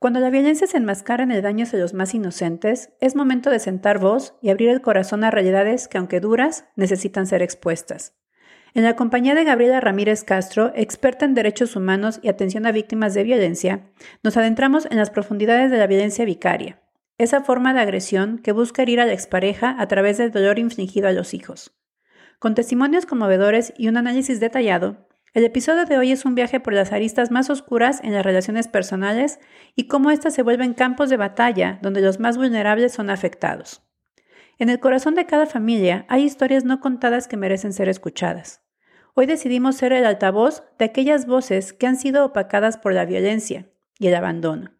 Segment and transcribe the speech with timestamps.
[0.00, 3.58] Cuando la violencia se enmascara en el daño hacia los más inocentes, es momento de
[3.58, 8.14] sentar voz y abrir el corazón a realidades que, aunque duras, necesitan ser expuestas.
[8.72, 13.12] En la compañía de Gabriela Ramírez Castro, experta en derechos humanos y atención a víctimas
[13.12, 13.90] de violencia,
[14.22, 16.80] nos adentramos en las profundidades de la violencia vicaria,
[17.18, 21.08] esa forma de agresión que busca herir a la expareja a través del dolor infligido
[21.08, 21.79] a los hijos.
[22.40, 26.72] Con testimonios conmovedores y un análisis detallado, el episodio de hoy es un viaje por
[26.72, 29.40] las aristas más oscuras en las relaciones personales
[29.76, 33.82] y cómo éstas se vuelven campos de batalla donde los más vulnerables son afectados.
[34.58, 38.62] En el corazón de cada familia hay historias no contadas que merecen ser escuchadas.
[39.12, 43.68] Hoy decidimos ser el altavoz de aquellas voces que han sido opacadas por la violencia
[43.98, 44.70] y el abandono.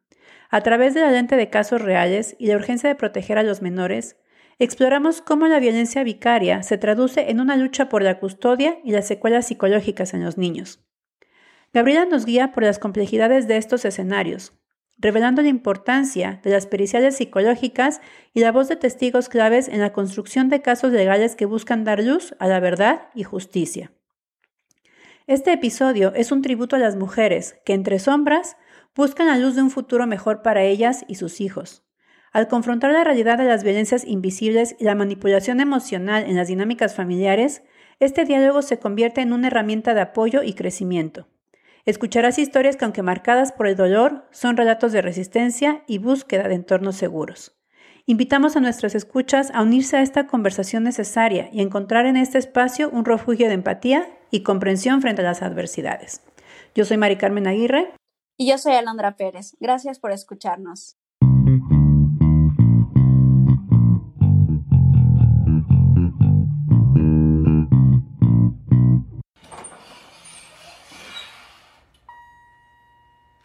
[0.48, 3.60] A través de la lente de casos reales y la urgencia de proteger a los
[3.60, 4.16] menores,
[4.64, 9.06] exploramos cómo la violencia vicaria se traduce en una lucha por la custodia y las
[9.06, 10.84] secuelas psicológicas en los niños.
[11.72, 14.52] Gabriela nos guía por las complejidades de estos escenarios,
[14.98, 18.00] revelando la importancia de las periciales psicológicas
[18.34, 22.02] y la voz de testigos claves en la construcción de casos legales que buscan dar
[22.02, 23.92] luz a la verdad y justicia.
[25.26, 28.56] Este episodio es un tributo a las mujeres que, entre sombras,
[28.94, 31.84] buscan la luz de un futuro mejor para ellas y sus hijos.
[32.32, 36.94] Al confrontar la realidad de las violencias invisibles y la manipulación emocional en las dinámicas
[36.94, 37.62] familiares,
[37.98, 41.26] este diálogo se convierte en una herramienta de apoyo y crecimiento.
[41.86, 46.54] Escucharás historias que, aunque marcadas por el dolor, son relatos de resistencia y búsqueda de
[46.54, 47.56] entornos seguros.
[48.06, 52.90] Invitamos a nuestras escuchas a unirse a esta conversación necesaria y encontrar en este espacio
[52.90, 56.22] un refugio de empatía y comprensión frente a las adversidades.
[56.74, 57.92] Yo soy Mari Carmen Aguirre.
[58.36, 59.56] Y yo soy Alondra Pérez.
[59.58, 60.99] Gracias por escucharnos.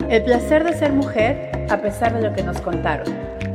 [0.10, 3.08] El placer de ser mujer a pesar de lo que nos contaron.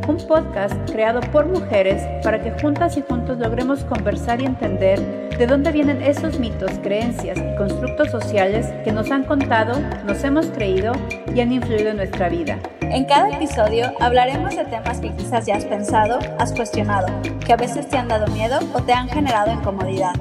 [0.08, 5.46] Un podcast creado por mujeres para que juntas y juntos logremos conversar y entender de
[5.46, 10.92] dónde vienen esos mitos, creencias y constructos sociales que nos han contado, nos hemos creído
[11.32, 12.58] y han influido en nuestra vida.
[12.80, 17.06] En cada episodio hablaremos de temas que quizás ya has pensado, has cuestionado,
[17.46, 20.14] que a veces te han dado miedo o te han generado incomodidad.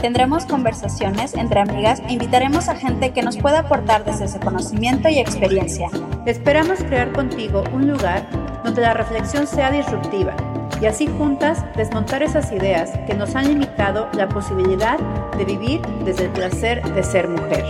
[0.00, 5.08] Tendremos conversaciones entre amigas e invitaremos a gente que nos pueda aportar desde su conocimiento
[5.08, 5.88] y experiencia.
[6.26, 8.28] Esperamos crear contigo un lugar
[8.62, 10.36] donde la reflexión sea disruptiva
[10.82, 14.98] y así juntas desmontar esas ideas que nos han limitado la posibilidad
[15.38, 17.64] de vivir desde el placer de ser mujer.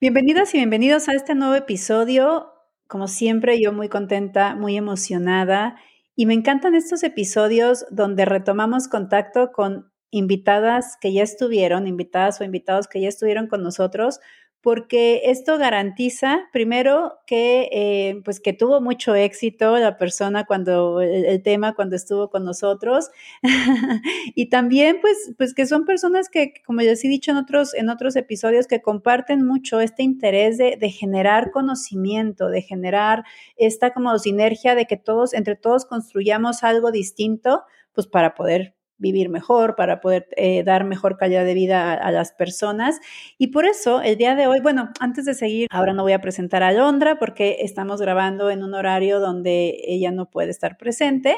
[0.00, 2.52] Bienvenidas y bienvenidos a este nuevo episodio.
[2.86, 5.74] Como siempre, yo muy contenta, muy emocionada
[6.16, 12.44] y me encantan estos episodios donde retomamos contacto con invitadas que ya estuvieron, invitadas o
[12.44, 14.20] invitados que ya estuvieron con nosotros,
[14.60, 21.42] porque esto garantiza, primero, que, eh, pues que tuvo mucho éxito la persona cuando, el,
[21.42, 23.10] tema cuando estuvo con nosotros,
[24.34, 27.88] y también, pues, pues que son personas que, como les he dicho en otros, en
[27.88, 33.24] otros episodios, que comparten mucho este interés de, de generar conocimiento, de generar
[33.56, 37.62] esta como sinergia de que todos, entre todos construyamos algo distinto,
[37.92, 42.32] pues para poder vivir mejor, para poder eh, dar mejor calidad de vida a, las
[42.32, 43.00] personas.
[43.38, 46.20] Y por eso el día de hoy, bueno, antes de seguir, ahora no voy a
[46.20, 51.36] presentar a Londra porque estamos grabando en un horario donde ella no puede estar presente,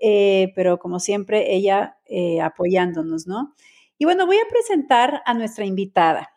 [0.00, 3.54] eh, pero como siempre, ella eh, apoyándonos, ¿no?
[3.98, 6.30] Y bueno, voy a presentar a nuestra invitada.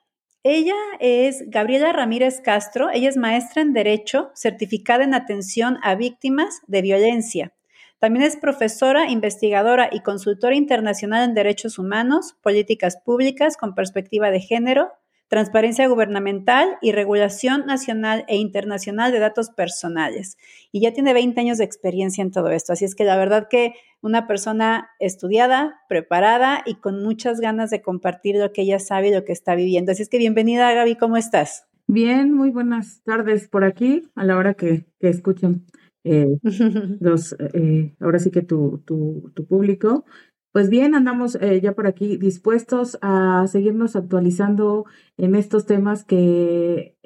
[0.44, 6.62] Ella es Gabriela Ramírez Castro, ella es maestra en Derecho, certificada en atención a víctimas
[6.68, 7.54] de violencia.
[8.00, 14.40] También es profesora, investigadora y consultora internacional en derechos humanos, políticas públicas con perspectiva de
[14.40, 14.90] género,
[15.28, 20.38] transparencia gubernamental y regulación nacional e internacional de datos personales.
[20.72, 22.72] Y ya tiene 20 años de experiencia en todo esto.
[22.72, 27.82] Así es que la verdad que una persona estudiada, preparada y con muchas ganas de
[27.82, 29.92] compartir lo que ella sabe y lo que está viviendo.
[29.92, 31.66] Así es que bienvenida, Gaby, ¿cómo estás?
[31.86, 35.66] Bien, muy buenas tardes por aquí, a la hora que, que escuchen
[36.04, 36.40] eh,
[37.00, 40.06] los, eh, ahora sí que tu, tu, tu, público.
[40.52, 44.86] Pues bien, andamos eh, ya por aquí dispuestos a seguirnos actualizando
[45.18, 46.98] en estos temas que,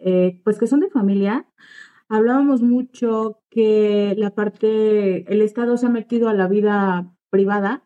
[0.44, 1.48] pues que son de familia.
[2.07, 7.86] Hablábamos mucho que la parte, el Estado se ha metido a la vida privada,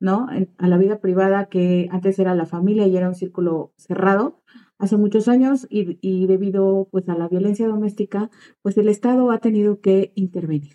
[0.00, 0.28] ¿no?
[0.58, 4.42] A la vida privada que antes era la familia y era un círculo cerrado
[4.84, 8.30] hace muchos años y, y, debido pues a la violencia doméstica,
[8.62, 10.74] pues el Estado ha tenido que intervenir,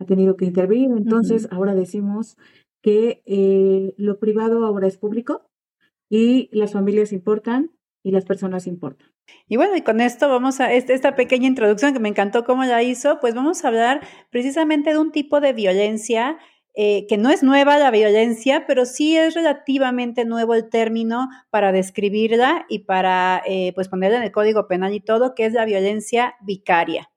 [0.00, 0.90] ha tenido que intervenir.
[0.96, 2.36] Entonces ahora decimos
[2.82, 5.50] que eh, lo privado ahora es público
[6.08, 7.72] y las familias importan
[8.04, 9.08] y las personas importan.
[9.48, 12.64] Y bueno, y con esto vamos a este, esta pequeña introducción que me encantó cómo
[12.64, 16.38] la hizo, pues vamos a hablar precisamente de un tipo de violencia
[16.78, 21.72] eh, que no es nueva la violencia, pero sí es relativamente nuevo el término para
[21.72, 25.64] describirla y para eh, pues ponerla en el código penal y todo, que es la
[25.64, 27.10] violencia vicaria.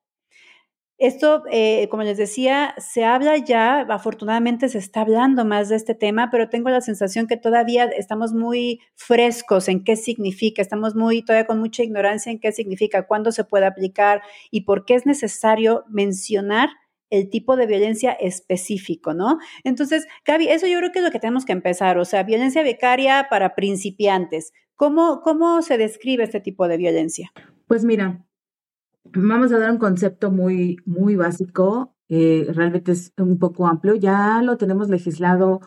[0.98, 5.94] Esto, eh, como les decía, se habla ya, afortunadamente se está hablando más de este
[5.94, 11.22] tema, pero tengo la sensación que todavía estamos muy frescos en qué significa, estamos muy
[11.22, 14.22] todavía con mucha ignorancia en qué significa, cuándo se puede aplicar
[14.52, 16.70] y por qué es necesario mencionar
[17.10, 19.40] el tipo de violencia específico, ¿no?
[19.64, 22.64] Entonces, Gaby, eso yo creo que es lo que tenemos que empezar, o sea, violencia
[22.64, 24.54] vicaria para principiantes.
[24.76, 27.32] ¿Cómo, cómo se describe este tipo de violencia?
[27.68, 28.26] Pues mira,
[29.16, 33.96] Vamos a dar un concepto muy, muy básico, eh, realmente es un poco amplio.
[33.96, 35.62] Ya lo tenemos legislado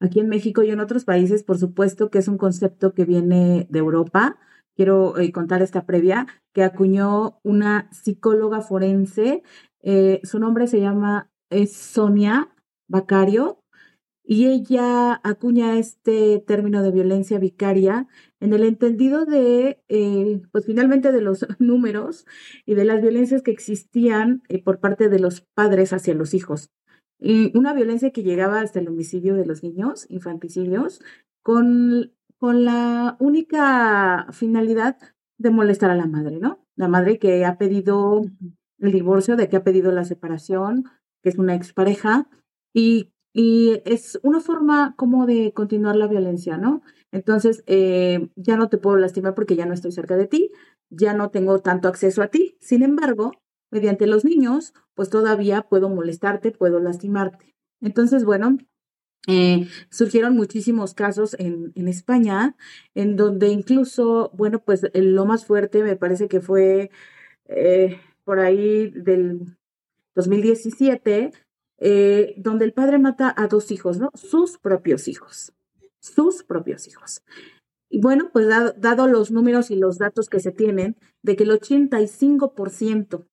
[0.00, 3.66] aquí en México y en otros países, por supuesto que es un concepto que viene
[3.68, 4.38] de Europa.
[4.76, 9.42] Quiero eh, contar esta previa que acuñó una psicóloga forense.
[9.86, 12.48] Eh, su nombre se llama es Sonia
[12.88, 13.62] Bacario
[14.24, 18.08] y ella acuña este término de violencia vicaria
[18.40, 22.24] en el entendido de, eh, pues finalmente de los números
[22.64, 26.70] y de las violencias que existían eh, por parte de los padres hacia los hijos.
[27.54, 31.00] Una violencia que llegaba hasta el homicidio de los niños, infanticidios,
[31.42, 34.98] con, con la única finalidad
[35.38, 36.66] de molestar a la madre, ¿no?
[36.76, 38.24] La madre que ha pedido
[38.84, 40.84] el divorcio, de que ha pedido la separación,
[41.22, 42.28] que es una expareja,
[42.72, 46.82] y y es una forma como de continuar la violencia, ¿no?
[47.10, 50.52] Entonces, eh, ya no te puedo lastimar porque ya no estoy cerca de ti,
[50.88, 52.56] ya no tengo tanto acceso a ti.
[52.60, 53.32] Sin embargo,
[53.72, 57.56] mediante los niños, pues todavía puedo molestarte, puedo lastimarte.
[57.80, 58.56] Entonces, bueno,
[59.26, 62.56] eh, surgieron muchísimos casos en, en, España,
[62.94, 66.90] en donde incluso, bueno, pues lo más fuerte me parece que fue
[67.46, 69.56] eh, por ahí del
[70.14, 71.32] 2017,
[71.78, 74.10] eh, donde el padre mata a dos hijos, ¿no?
[74.14, 75.52] Sus propios hijos,
[76.00, 77.22] sus propios hijos.
[77.90, 81.50] Y bueno, pues dado, los números y los datos que se tienen, de que el
[81.50, 83.26] 85%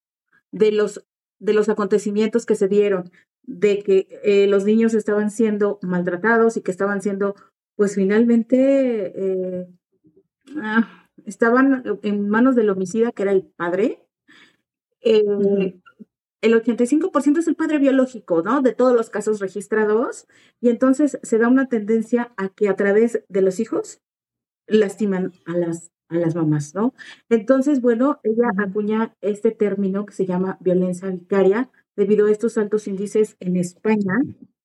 [0.52, 1.06] de los,
[1.40, 3.12] de los acontecimientos que se dieron,
[3.44, 7.36] de que eh, los niños estaban siendo maltratados y que estaban siendo,
[7.76, 9.68] pues finalmente, eh,
[10.58, 14.01] ah, estaban en manos del homicida, que era el padre,
[15.02, 18.62] el 85% es el padre biológico, ¿no?
[18.62, 20.28] De todos los casos registrados.
[20.60, 24.02] Y entonces se da una tendencia a que a través de los hijos
[24.68, 26.94] lastiman a las, a las mamás, ¿no?
[27.30, 32.88] Entonces, bueno, ella acuña este término que se llama violencia vicaria debido a estos altos
[32.88, 34.14] índices en España.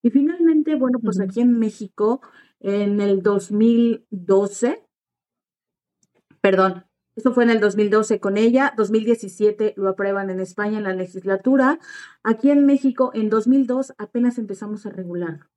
[0.02, 2.20] Y finalmente, bueno, pues aquí en México,
[2.60, 4.82] en el 2012,
[6.40, 6.85] perdón,
[7.16, 11.80] esto fue en el 2012 con ella, 2017 lo aprueban en España en la legislatura.
[12.22, 15.48] Aquí en México, en 2002 apenas empezamos a regular.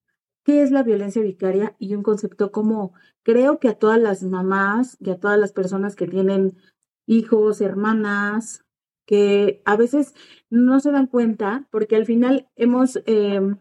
[0.45, 1.75] ¿Qué es la violencia vicaria?
[1.77, 5.97] Y un concepto como creo que a todas las mamás y a todas las personas
[5.97, 6.57] que tienen
[7.05, 8.63] hijos, hermanas,
[9.05, 10.13] que a veces
[10.49, 13.57] no se dan cuenta, porque al final hemos, em,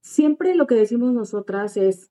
[0.00, 2.10] siempre lo que decimos nosotras es,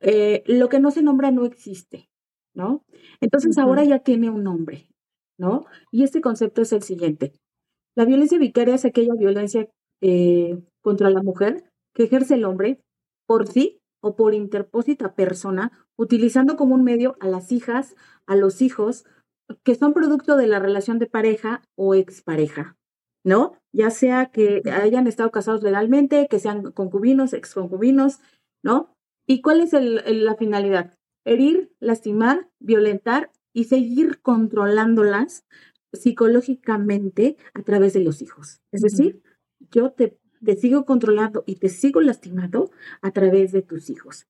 [0.00, 2.08] eh, lo que no se nombra no existe.
[2.56, 2.84] ¿No?
[3.20, 4.88] Entonces ahora ya tiene un nombre,
[5.38, 5.66] ¿no?
[5.92, 7.34] Y este concepto es el siguiente.
[7.94, 9.68] La violencia vicaria es aquella violencia
[10.00, 12.80] eh, contra la mujer que ejerce el hombre
[13.26, 17.94] por sí o por interpósita persona, utilizando como un medio a las hijas,
[18.26, 19.04] a los hijos,
[19.64, 22.76] que son producto de la relación de pareja o expareja,
[23.24, 23.58] ¿no?
[23.72, 28.20] Ya sea que hayan estado casados legalmente, que sean concubinos, exconcubinos,
[28.62, 28.94] ¿no?
[29.26, 30.95] ¿Y cuál es la finalidad?
[31.26, 35.44] Herir, lastimar, violentar y seguir controlándolas
[35.92, 38.60] psicológicamente a través de los hijos.
[38.72, 39.22] Es decir,
[39.70, 40.18] yo te,
[40.56, 42.70] sigo controlando y te sigo lastimando
[43.02, 44.26] a través de tus hijos.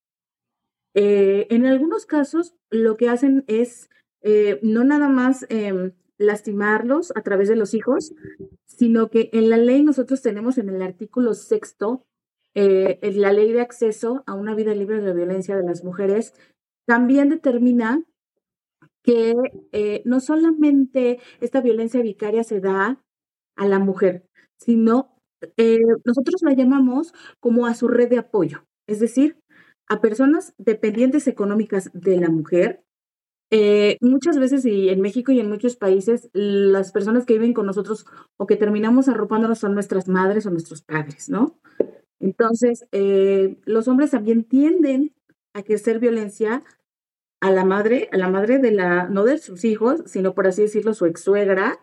[0.95, 3.91] Eh, en algunos casos, lo que hacen es
[4.23, 8.15] eh, no nada más em, lastimarlos a través de los hijos,
[8.65, 12.07] sino que en la ley nosotros tenemos en el artículo sexto
[12.55, 16.33] eh, la ley de acceso a una vida libre de violencia de las mujeres
[16.87, 18.03] también determina
[19.03, 19.35] que
[19.73, 23.03] eh, no solamente esta violencia vicaria se da
[23.57, 24.29] a la mujer,
[24.59, 25.17] sino
[25.57, 29.39] eh, nosotros la llamamos como a su red de apoyo, es decir,
[29.89, 32.83] a personas dependientes económicas de la mujer.
[33.53, 37.67] Eh, muchas veces y en México y en muchos países, las personas que viven con
[37.67, 41.61] nosotros o que terminamos arropándonos son nuestras madres o nuestros padres, ¿no?
[42.19, 45.15] Entonces, eh, los hombres también tienden
[45.57, 46.63] a ejercer violencia
[47.41, 50.63] a la madre, a la madre de la, no de sus hijos, sino por así
[50.63, 51.81] decirlo, su ex suegra.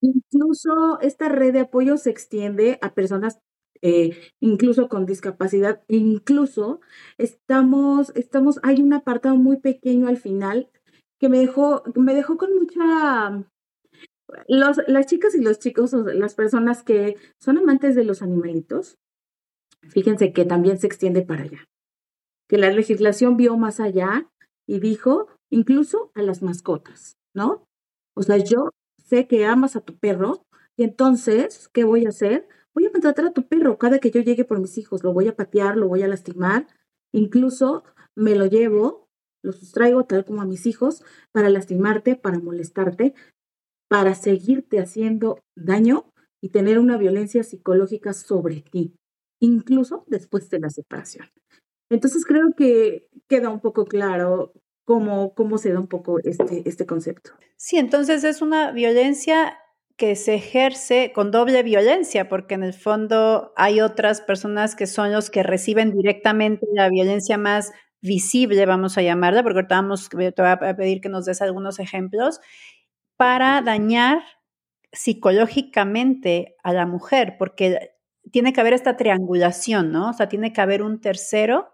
[0.00, 3.40] Incluso esta red de apoyo se extiende a personas
[3.82, 6.80] eh, incluso con discapacidad, incluso
[7.18, 10.70] estamos, estamos, hay un apartado muy pequeño al final
[11.20, 13.44] que me dejó, me dejó con mucha
[14.48, 18.96] los, las chicas y los chicos, las personas que son amantes de los animalitos,
[19.82, 21.64] fíjense que también se extiende para allá.
[22.54, 24.30] Que la legislación vio más allá
[24.64, 27.66] y dijo incluso a las mascotas, ¿no?
[28.14, 28.70] O sea, yo
[29.04, 30.46] sé que amas a tu perro
[30.76, 32.46] y entonces, ¿qué voy a hacer?
[32.72, 35.26] Voy a maltratar a tu perro cada que yo llegue por mis hijos, lo voy
[35.26, 36.68] a patear, lo voy a lastimar,
[37.12, 37.82] incluso
[38.14, 39.08] me lo llevo,
[39.42, 43.14] lo sustraigo tal como a mis hijos para lastimarte, para molestarte,
[43.88, 48.94] para seguirte haciendo daño y tener una violencia psicológica sobre ti,
[49.40, 51.26] incluso después de la separación.
[51.94, 54.52] Entonces creo que queda un poco claro
[54.84, 57.30] cómo, cómo se da un poco este, este concepto.
[57.56, 59.56] Sí, entonces es una violencia
[59.96, 65.12] que se ejerce con doble violencia, porque en el fondo hay otras personas que son
[65.12, 67.72] los que reciben directamente la violencia más
[68.02, 71.78] visible, vamos a llamarla, porque ahorita vamos, te voy a pedir que nos des algunos
[71.78, 72.40] ejemplos,
[73.16, 74.20] para dañar
[74.92, 77.92] psicológicamente a la mujer, porque
[78.32, 80.10] tiene que haber esta triangulación, ¿no?
[80.10, 81.73] O sea, tiene que haber un tercero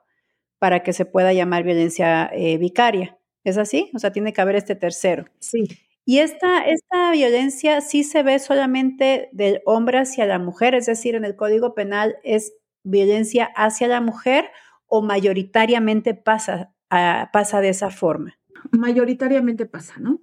[0.61, 3.19] para que se pueda llamar violencia eh, vicaria.
[3.43, 3.91] ¿Es así?
[3.95, 5.25] O sea, tiene que haber este tercero.
[5.41, 5.67] Sí.
[6.05, 11.17] Y esta, esta violencia sí se ve solamente del hombre hacia la mujer, es decir,
[11.17, 12.53] en el Código Penal es
[12.85, 14.51] violencia hacia la mujer
[14.87, 18.39] o mayoritariamente pasa, pasa de esa forma.
[18.71, 20.21] Mayoritariamente pasa, ¿no?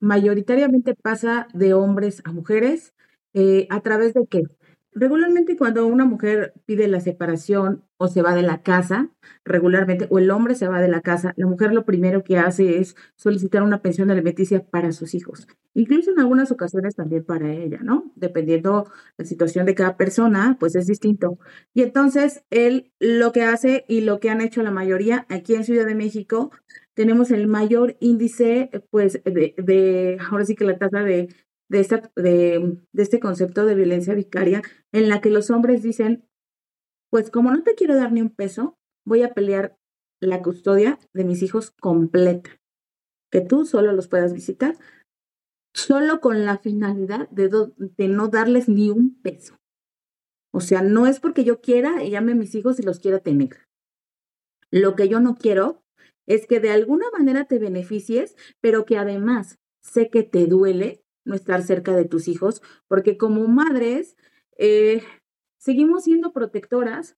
[0.00, 2.94] mayoritariamente pasa de hombres a mujeres.
[3.32, 4.42] Eh, ¿A través de qué?
[4.92, 9.10] Regularmente cuando una mujer pide la separación o se va de la casa,
[9.44, 12.78] regularmente, o el hombre se va de la casa, la mujer lo primero que hace
[12.78, 17.78] es solicitar una pensión alimenticia para sus hijos, incluso en algunas ocasiones también para ella,
[17.82, 18.10] ¿no?
[18.16, 21.38] Dependiendo la situación de cada persona, pues es distinto.
[21.72, 25.62] Y entonces él lo que hace y lo que han hecho la mayoría aquí en
[25.64, 26.50] Ciudad de México,
[26.94, 31.28] tenemos el mayor índice, pues, de, de ahora sí que la tasa de
[31.70, 34.60] de, esta, de, este concepto de violencia vicaria
[34.92, 36.28] en la que los hombres dicen,
[37.10, 39.78] pues como no te quiero dar ni un peso, voy a pelear
[40.20, 42.50] la custodia de mis hijos completa,
[43.30, 44.76] que tú solo los puedas visitar,
[45.72, 49.56] solo con la finalidad de, de no darles ni un peso.
[50.52, 53.20] O sea, no es porque yo quiera y llame a mis hijos y los quiera
[53.20, 53.68] tener.
[54.72, 55.84] Lo que yo no quiero
[56.26, 61.34] es que de alguna manera te beneficies, pero que además sé que te duele no
[61.34, 64.16] estar cerca de tus hijos, porque como madres
[64.56, 65.02] eh,
[65.58, 67.16] seguimos siendo protectoras,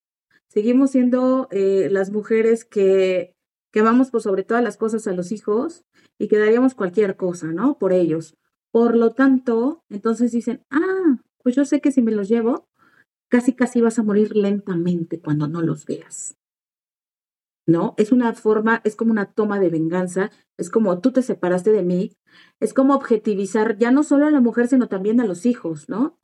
[0.49, 3.35] seguimos siendo eh, las mujeres que,
[3.73, 5.85] que amamos por sobre todas las cosas a los hijos
[6.19, 7.79] y que daríamos cualquier cosa, ¿no?
[7.79, 8.37] Por ellos.
[8.71, 12.69] Por lo tanto, entonces dicen, ah, pues yo sé que si me los llevo,
[13.29, 16.37] casi casi vas a morir lentamente cuando no los veas.
[17.73, 17.95] ¿No?
[17.97, 21.83] Es una forma, es como una toma de venganza, es como tú te separaste de
[21.83, 22.13] mí,
[22.61, 26.19] es como objetivizar ya no solo a la mujer, sino también a los hijos, ¿no?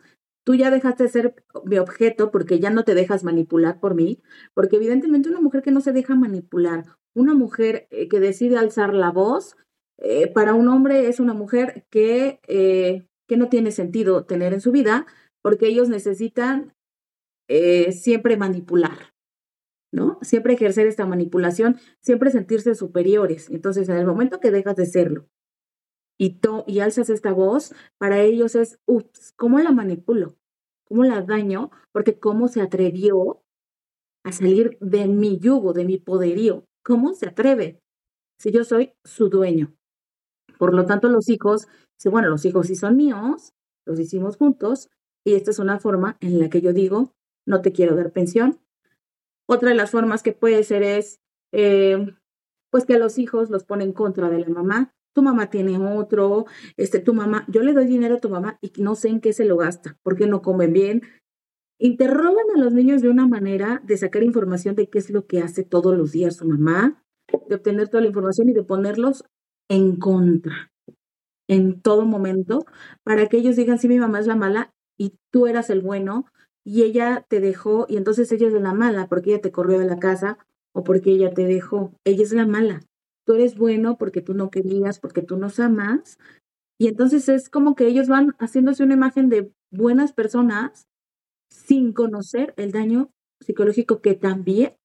[0.45, 4.23] Tú ya dejaste de ser mi objeto porque ya no te dejas manipular por mí,
[4.55, 8.95] porque evidentemente una mujer que no se deja manipular, una mujer eh, que decide alzar
[8.95, 9.57] la voz,
[9.99, 14.61] eh, para un hombre es una mujer que, eh, que no tiene sentido tener en
[14.61, 15.07] su vida,
[15.43, 16.75] porque ellos necesitan
[17.91, 19.15] siempre manipular,
[19.93, 20.19] ¿no?
[20.23, 23.51] Siempre ejercer esta manipulación, siempre sentirse superiores.
[23.51, 25.29] Entonces, en el momento que dejas de serlo
[26.19, 30.37] y, y alzas esta voz, para ellos es, ups, ¿cómo la manipulo?
[30.85, 31.71] ¿Cómo la daño?
[31.93, 33.43] Porque cómo se atrevió
[34.25, 36.65] a salir de mi yugo, de mi poderío.
[36.85, 37.81] ¿Cómo se atreve?
[38.39, 39.75] Si yo soy su dueño.
[40.59, 41.69] Por lo tanto, los hijos,
[42.11, 43.53] bueno, los hijos sí son míos,
[43.87, 44.89] los hicimos juntos,
[45.25, 47.13] y esta es una forma en la que yo digo,
[47.47, 48.59] no te quiero dar pensión,
[49.49, 51.21] otra de las formas que puede ser es,
[51.53, 52.15] eh,
[52.71, 54.95] pues que los hijos los ponen contra de la mamá.
[55.15, 58.73] Tu mamá tiene otro, este, tu mamá, yo le doy dinero a tu mamá y
[58.79, 61.03] no sé en qué se lo gasta, porque no comen bien.
[61.81, 65.41] Interrogan a los niños de una manera de sacar información de qué es lo que
[65.41, 67.03] hace todos los días su mamá,
[67.49, 69.25] de obtener toda la información y de ponerlos
[69.69, 70.71] en contra
[71.49, 72.67] en todo momento
[73.03, 76.27] para que ellos digan, sí, mi mamá es la mala y tú eras el bueno,
[76.69, 79.87] y ella te dejó y entonces ella es la mala porque ella te corrió de
[79.87, 80.37] la casa
[80.75, 81.95] o porque ella te dejó.
[82.05, 82.83] Ella es la mala.
[83.25, 86.19] Tú eres bueno porque tú no querías, porque tú nos amas.
[86.79, 90.89] Y entonces es como que ellos van haciéndose una imagen de buenas personas
[91.49, 93.09] sin conocer el daño
[93.41, 94.77] psicológico que también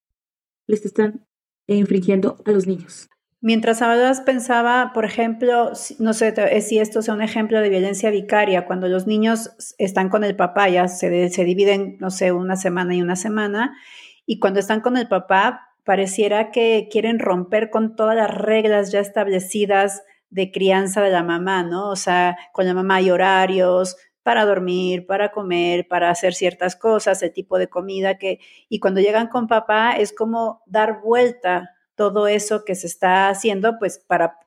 [0.66, 1.26] les están
[1.66, 3.10] infringiendo a los niños.
[3.46, 8.08] Mientras hablabas pensaba, por ejemplo, no sé eh, si esto sea un ejemplo de violencia
[8.08, 12.56] vicaria, cuando los niños están con el papá, ya se, se dividen, no sé, una
[12.56, 13.76] semana y una semana,
[14.24, 19.00] y cuando están con el papá, pareciera que quieren romper con todas las reglas ya
[19.00, 21.90] establecidas de crianza de la mamá, ¿no?
[21.90, 27.22] O sea, con la mamá hay horarios para dormir, para comer, para hacer ciertas cosas,
[27.22, 28.38] el tipo de comida que,
[28.70, 33.78] y cuando llegan con papá es como dar vuelta todo eso que se está haciendo,
[33.78, 34.38] pues para,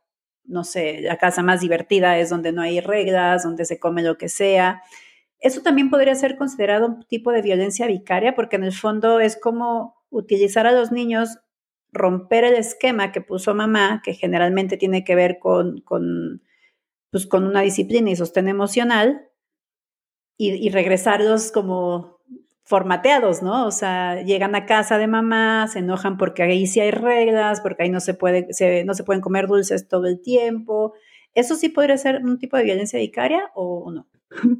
[0.43, 4.17] no sé, la casa más divertida es donde no hay reglas, donde se come lo
[4.17, 4.81] que sea.
[5.39, 9.37] Eso también podría ser considerado un tipo de violencia vicaria, porque en el fondo es
[9.39, 11.39] como utilizar a los niños,
[11.91, 16.43] romper el esquema que puso mamá, que generalmente tiene que ver con, con,
[17.11, 19.29] pues, con una disciplina y sostén emocional,
[20.37, 22.16] y, y regresarlos como
[22.67, 23.65] formateados, ¿no?
[23.65, 27.83] O sea, llegan a casa de mamá, se enojan porque ahí sí hay reglas, porque
[27.83, 28.47] ahí no se, puede,
[28.85, 30.93] no se pueden comer dulces todo el tiempo.
[31.33, 34.05] ¿Eso sí podría ser un tipo de violencia vicaria o no?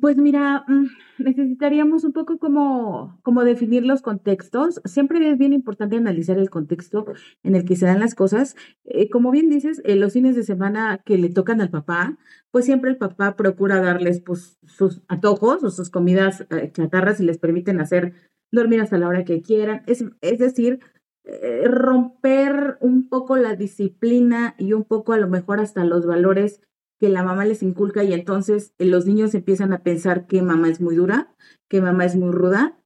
[0.01, 0.87] Pues mira, mm,
[1.19, 4.81] necesitaríamos un poco como, como definir los contextos.
[4.85, 7.05] Siempre es bien importante analizar el contexto
[7.43, 8.55] en el que se dan las cosas.
[8.85, 12.17] Eh, como bien dices, en los fines de semana que le tocan al papá,
[12.51, 17.25] pues siempre el papá procura darles pues, sus atojos o sus comidas eh, chatarras y
[17.25, 18.13] les permiten hacer
[18.51, 19.83] dormir hasta la hora que quieran.
[19.85, 20.79] Es, es decir,
[21.25, 26.61] eh, romper un poco la disciplina y un poco a lo mejor hasta los valores
[26.99, 30.69] que la mamá les inculca y entonces eh, los niños empiezan a pensar que mamá
[30.69, 31.33] es muy dura,
[31.69, 32.79] que mamá es muy ruda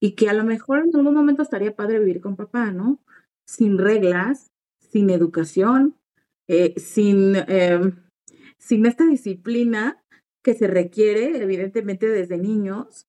[0.00, 3.00] y que a lo mejor en algún momento estaría padre vivir con papá, ¿no?
[3.46, 5.96] Sin reglas, sin educación,
[6.48, 8.02] eh, sin, em,
[8.58, 10.02] sin esta disciplina
[10.42, 13.06] que se requiere evidentemente desde niños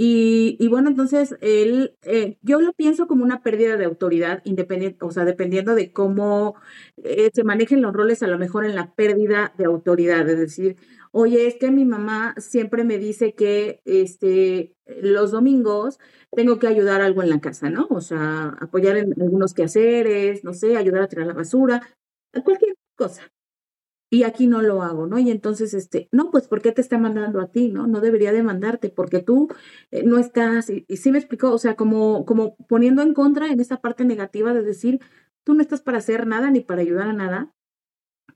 [0.00, 5.10] y, bueno, entonces él, eh, yo lo pienso como una pérdida de autoridad independiente, o
[5.10, 6.54] sea, dependiendo de cómo
[7.02, 10.76] eh, se manejen los roles, a lo mejor en la pérdida de autoridad, es decir,
[11.10, 15.98] oye, es que mi mamá siempre me dice que este, los domingos
[16.30, 17.88] tengo que ayudar algo en la casa, ¿no?
[17.90, 21.82] O sea, apoyar en algunos quehaceres, no sé, ayudar a tirar la basura,
[22.44, 23.28] cualquier cosa
[24.10, 25.18] y aquí no lo hago, ¿no?
[25.18, 27.86] Y entonces, este, no, pues, ¿por qué te está mandando a ti, no?
[27.86, 29.48] No debería de mandarte porque tú
[29.90, 33.60] eh, no estás, y, sí me explicó, o sea, como, como poniendo en contra en
[33.60, 35.00] esa parte negativa de decir,
[35.44, 37.52] tú no estás para hacer nada ni para ayudar a nada,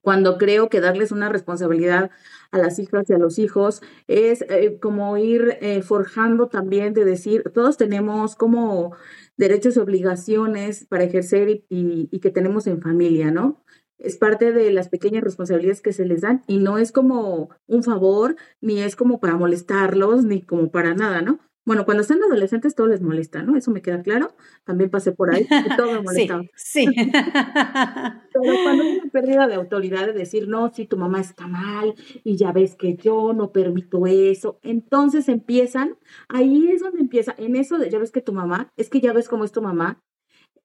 [0.03, 2.11] cuando creo que darles una responsabilidad
[2.51, 7.05] a las hijas y a los hijos es eh, como ir eh, forjando también de
[7.05, 8.97] decir, todos tenemos como
[9.37, 13.63] derechos y obligaciones para ejercer y, y que tenemos en familia, ¿no?
[14.03, 17.83] Es parte de las pequeñas responsabilidades que se les dan y no es como un
[17.83, 21.41] favor, ni es como para molestarlos, ni como para nada, ¿no?
[21.65, 23.57] Bueno, cuando están adolescentes todo les molesta, ¿no?
[23.57, 24.35] Eso me queda claro.
[24.65, 26.43] También pasé por ahí y todo me molestaba.
[26.57, 26.95] Sí, sí.
[28.33, 31.95] Pero cuando hay una pérdida de autoridad de decir, no, si tu mamá está mal
[32.25, 35.97] y ya ves que yo no permito eso, entonces empiezan,
[36.29, 39.12] ahí es donde empieza, en eso de ya ves que tu mamá, es que ya
[39.12, 40.03] ves cómo es tu mamá,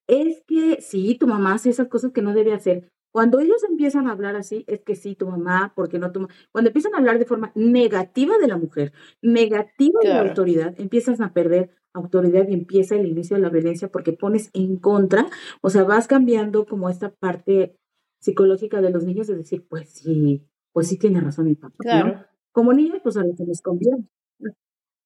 [0.08, 2.90] es que sí, tu mamá hace esas cosas que no debe hacer.
[3.12, 6.70] Cuando ellos empiezan a hablar así, es que sí, tu mamá, porque no tu Cuando
[6.70, 11.34] empiezan a hablar de forma negativa de la mujer, negativa de la autoridad, empiezas a
[11.34, 15.28] perder autoridad y empieza el inicio de la violencia porque pones en contra,
[15.62, 17.76] o sea, vas cambiando como esta parte
[18.20, 20.44] psicológica de los niños de decir, pues sí,
[20.74, 21.76] pues sí tiene razón mi papá.
[21.80, 22.26] Claro.
[22.52, 24.08] Como niños, pues a lo que les conviene.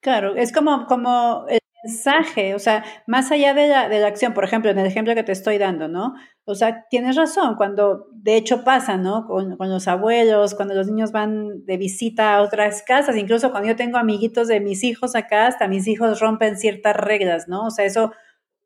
[0.01, 1.45] Claro, es como, como
[1.83, 5.15] mensaje, o sea, más allá de la, de la acción, por ejemplo, en el ejemplo
[5.15, 6.13] que te estoy dando, ¿no?
[6.45, 9.25] O sea, tienes razón, cuando de hecho pasa, ¿no?
[9.25, 13.75] Con, los abuelos, cuando los niños van de visita a otras casas, incluso cuando yo
[13.75, 17.65] tengo amiguitos de mis hijos acá, hasta mis hijos rompen ciertas reglas, ¿no?
[17.65, 18.11] O sea, eso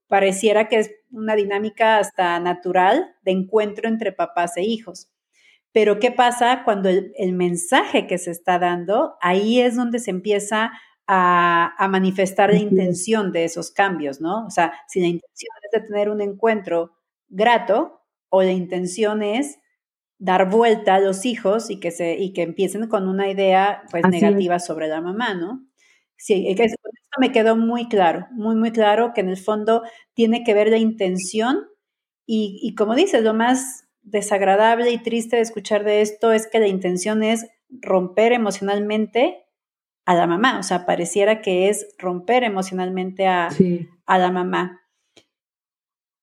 [0.07, 5.09] pareciera que es una dinámica hasta natural de encuentro entre papás e hijos.
[5.71, 10.11] Pero ¿qué pasa cuando el, el mensaje que se está dando, ahí es donde se
[10.11, 10.71] empieza
[11.07, 14.45] a, manifestar la intención de esos cambios, ¿no?
[14.45, 16.93] O sea, si la intención es de tener un encuentro
[17.27, 19.59] grato o la intención es
[20.17, 24.03] dar vuelta a los hijos y que, se, y que empiecen con una idea pues
[24.09, 25.67] negativa sobre la mamá, ¿no?
[26.17, 26.77] Sí, esto
[27.19, 30.77] me quedó muy claro, muy, muy claro que en el fondo tiene que ver la
[30.77, 31.67] intención
[32.25, 36.59] y, y como dices, lo más desagradable y triste de escuchar de esto es que
[36.59, 39.44] la intención es romper emocionalmente
[40.05, 43.49] a la mamá, o sea, pareciera que es romper emocionalmente a,
[44.05, 44.81] a la mamá.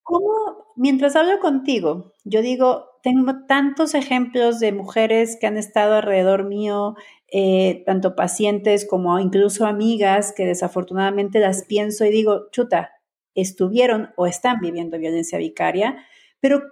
[0.03, 6.45] ¿Cómo, mientras hablo contigo, yo digo, tengo tantos ejemplos de mujeres que han estado alrededor
[6.45, 6.95] mío,
[7.33, 12.93] eh, tanto pacientes como incluso amigas, que desafortunadamente las pienso y digo, chuta,
[13.35, 16.05] estuvieron o están viviendo violencia vicaria,
[16.41, 16.63] pero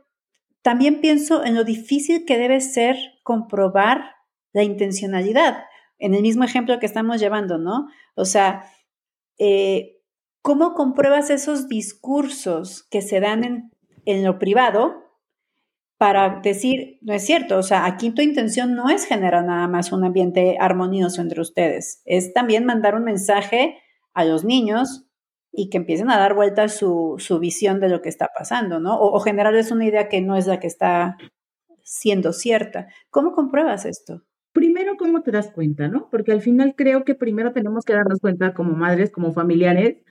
[0.62, 4.16] también pienso en lo difícil que debe ser comprobar
[4.53, 5.64] la intencionalidad,
[6.00, 7.88] en el mismo ejemplo que estamos llevando, ¿no?
[8.14, 8.64] O sea,
[9.38, 9.98] eh,
[10.42, 13.70] ¿cómo compruebas esos discursos que se dan en,
[14.04, 15.10] en lo privado
[15.98, 19.92] para decir, no es cierto, o sea, aquí tu intención no es generar nada más
[19.92, 23.76] un ambiente armonioso entre ustedes, es también mandar un mensaje
[24.14, 25.04] a los niños
[25.52, 28.98] y que empiecen a dar vuelta su, su visión de lo que está pasando, ¿no?
[28.98, 31.18] O, o, generarles una idea que no es la que está
[31.82, 32.88] siendo cierta.
[33.10, 34.22] ¿Cómo compruebas esto?
[34.52, 36.08] Primero, ¿cómo te das cuenta, no?
[36.10, 40.02] Porque al final creo que primero tenemos que darnos cuenta como madres, como familiares.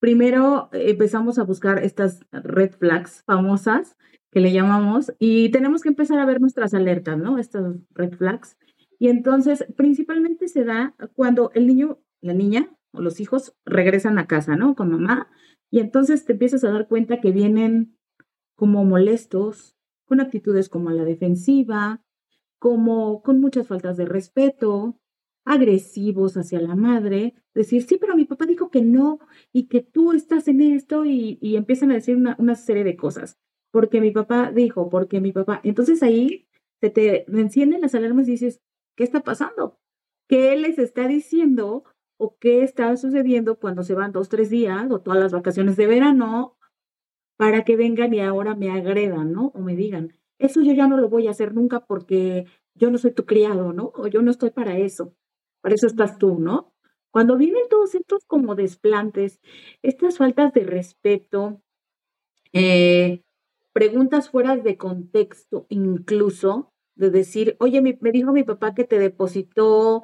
[0.00, 3.96] Primero eh, empezamos a buscar estas red flags famosas
[4.30, 7.38] que le llamamos y tenemos que empezar a ver nuestras alertas, ¿no?
[7.38, 8.58] Estas red flags.
[8.98, 14.26] Y entonces, principalmente se da cuando el niño, la niña, o los hijos regresan a
[14.26, 14.74] casa, ¿no?
[14.74, 15.28] Con mamá.
[15.70, 17.96] Y entonces te empiezas a dar cuenta que vienen
[18.56, 22.02] como molestos, con actitudes como la defensiva,
[22.58, 24.98] como con muchas faltas de respeto,
[25.44, 29.18] agresivos hacia la madre, decir, sí, pero mi papá dijo que no
[29.52, 32.96] y que tú estás en esto y, y empiezan a decir una, una, serie de
[32.96, 33.38] cosas,
[33.70, 36.48] porque mi papá dijo, porque mi papá, entonces ahí
[36.80, 38.60] se te encienden las alarmas y dices,
[38.94, 39.78] ¿qué está pasando?
[40.28, 41.84] ¿Qué les está diciendo
[42.18, 45.86] o qué está sucediendo cuando se van dos, tres días o todas las vacaciones de
[45.86, 46.58] verano
[47.38, 49.52] para que vengan y ahora me agredan, ¿no?
[49.54, 52.98] O me digan, eso yo ya no lo voy a hacer nunca porque yo no
[52.98, 53.92] soy tu criado, ¿no?
[53.94, 55.14] O yo no estoy para eso.
[55.60, 56.72] Para eso estás tú, ¿no?
[57.10, 59.40] Cuando vienen todos estos como desplantes,
[59.82, 61.62] estas faltas de respeto,
[62.52, 63.22] eh,
[63.72, 70.02] preguntas fuera de contexto, incluso de decir, oye, me, dijo mi papá que te depositó,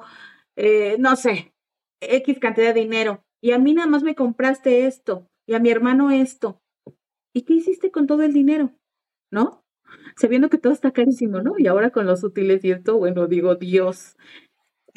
[0.55, 1.53] eh, no sé,
[1.99, 5.69] X cantidad de dinero y a mí nada más me compraste esto y a mi
[5.69, 6.61] hermano esto.
[7.33, 8.73] ¿Y qué hiciste con todo el dinero?
[9.29, 9.64] ¿No?
[10.15, 11.53] Sabiendo que todo está carísimo, ¿no?
[11.57, 14.15] Y ahora con los útiles y esto, bueno, digo, Dios.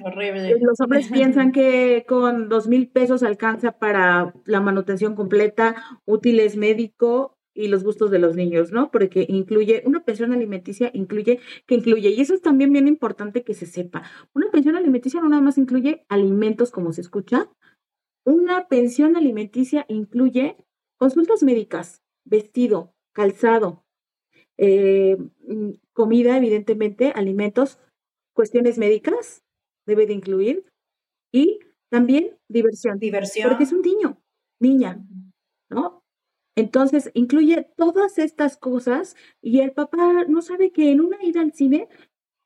[0.02, 0.56] Horrible.
[0.61, 7.38] Los hombres piensan que con dos mil pesos alcanza para la manutención completa, útiles médico
[7.58, 8.92] y los gustos de los niños, ¿no?
[8.92, 13.52] Porque incluye, una pensión alimenticia incluye, que incluye, y eso es también bien importante que
[13.52, 17.50] se sepa, una pensión alimenticia no nada más incluye alimentos como se escucha,
[18.24, 20.56] una pensión alimenticia incluye
[20.98, 23.84] consultas médicas, vestido, calzado,
[24.58, 25.16] eh,
[25.46, 27.78] mm, comida, evidentemente, alimentos,
[28.34, 29.42] cuestiones médicas,
[29.86, 30.64] debe de incluir,
[31.32, 32.98] y también diversión.
[32.98, 33.48] Diversión.
[33.48, 34.20] Porque es un niño,
[34.60, 35.04] niña,
[35.70, 36.02] ¿no?
[36.56, 41.52] Entonces, incluye todas estas cosas y el papá no sabe que en una ida al
[41.52, 41.88] cine,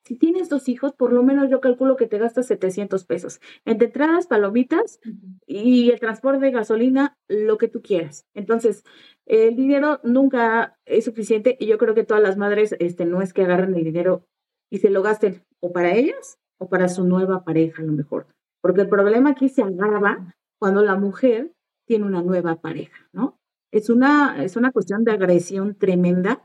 [0.04, 3.40] si tienes dos hijos, por lo menos yo calculo que te gastas 700 pesos.
[3.64, 4.98] Entre entradas, palomitas
[5.46, 8.26] y el transporte de gasolina, lo que tú quieras.
[8.34, 8.84] Entonces,
[9.26, 13.32] el dinero nunca es suficiente y yo creo que todas las madres este, no es
[13.32, 14.26] que agarren el dinero
[14.70, 18.26] y se lo gasten o para ellas o para su nueva pareja, a lo mejor.
[18.60, 21.52] Porque el problema aquí se agrava cuando la mujer
[21.86, 23.38] tiene una nueva pareja, ¿no?
[23.72, 26.42] Es una, es una cuestión de agresión tremenda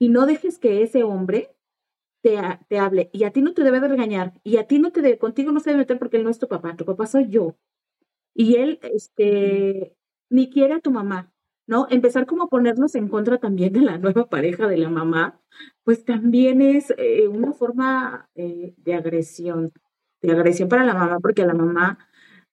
[0.00, 1.50] y no dejes que ese hombre
[2.22, 4.92] te, te, hable y a ti no te debe de regañar y a ti no
[4.92, 7.06] te debe, contigo no se debe meter porque él no es tu papá, tu papá
[7.06, 7.56] soy yo.
[8.34, 9.96] Y él, este,
[10.30, 11.32] ni quiere a tu mamá,
[11.66, 11.86] ¿no?
[11.90, 15.40] Empezar como a ponernos en contra también de la nueva pareja de la mamá,
[15.84, 19.72] pues también es eh, una forma eh, de agresión,
[20.22, 21.98] de agresión para la mamá, porque a la mamá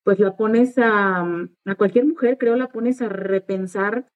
[0.04, 4.10] pues la pones a, a cualquier mujer, creo, la pones a repensar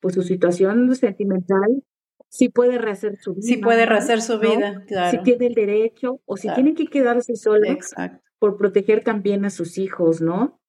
[0.00, 1.82] pues su situación sentimental,
[2.28, 3.46] si puede rehacer su vida.
[3.46, 4.84] Si puede rehacer su vida, ¿no?
[4.86, 5.10] claro.
[5.18, 6.62] Si tiene el derecho o si Claro.
[6.62, 8.22] tiene que quedarse sola Exacto.
[8.38, 10.60] por proteger también a sus hijos, ¿no?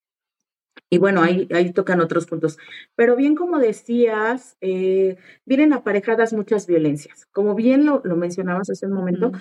[0.89, 2.58] Y bueno, ahí, ahí tocan otros puntos.
[2.96, 7.26] Pero bien como decías, eh, vienen aparejadas muchas violencias.
[7.32, 9.32] Como bien lo, lo mencionabas hace un momento,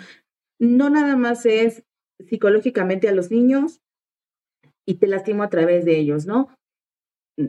[0.58, 1.84] no nada más es
[2.26, 3.80] psicológicamente a los niños
[4.86, 6.48] y te lastimo a través de ellos, ¿no?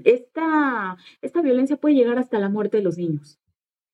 [0.04, 3.40] Esta, esta violencia puede llegar hasta la muerte de los niños.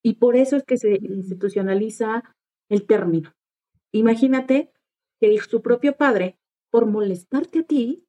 [0.03, 2.23] Y por eso es que se institucionaliza
[2.69, 3.33] el término.
[3.91, 4.71] Imagínate
[5.19, 6.37] que su propio padre,
[6.69, 8.05] por molestarte a ti,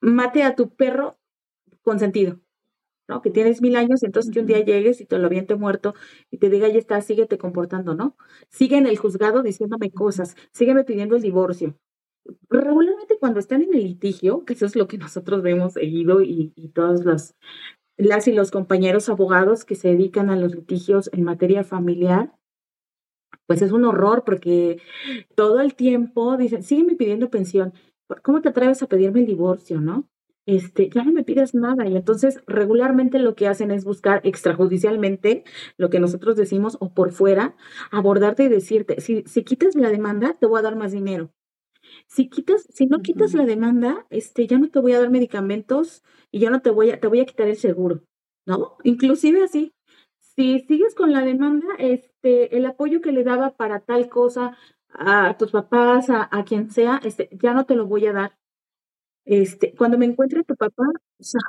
[0.00, 1.18] mate a tu perro
[1.82, 2.40] consentido,
[3.08, 3.22] ¿no?
[3.22, 5.94] Que tienes mil años, entonces que un día llegues y te lo aviente muerto
[6.30, 8.16] y te diga, ya está, síguete comportando, ¿no?
[8.48, 11.76] Sigue en el juzgado diciéndome cosas, sígueme pidiendo el divorcio.
[12.48, 16.52] Regularmente cuando están en el litigio, que eso es lo que nosotros vemos seguido y,
[16.56, 17.36] y todas las,
[17.96, 22.34] las y los compañeros abogados que se dedican a los litigios en materia familiar,
[23.46, 24.80] pues es un horror porque
[25.34, 27.74] todo el tiempo dicen, sígueme pidiendo pensión.
[28.22, 30.08] ¿Cómo te atreves a pedirme el divorcio, no?
[30.46, 31.86] este, ya no me pidas nada.
[31.86, 35.44] Y entonces regularmente lo que hacen es buscar extrajudicialmente
[35.76, 37.56] lo que nosotros decimos o por fuera,
[37.90, 41.30] abordarte y decirte, si, si quitas la demanda, te voy a dar más dinero.
[42.06, 46.02] Si quitas, si no quitas la demanda, este, ya no te voy a dar medicamentos
[46.30, 48.02] y ya no te voy a, te voy a quitar el seguro,
[48.46, 48.76] ¿no?
[48.84, 49.72] Inclusive así.
[50.18, 54.56] Si sigues con la demanda, este, el apoyo que le daba para tal cosa
[54.90, 58.32] a tus papás, a, a quien sea, este, ya no te lo voy a dar
[59.24, 60.84] este, cuando me encuentre tu papá,
[61.18, 61.40] o sea,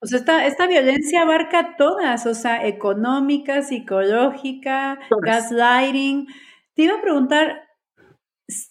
[0.00, 6.28] o sea, esta, esta violencia abarca todas, o sea, económica, psicológica, gaslighting.
[6.74, 7.65] Te iba a preguntar,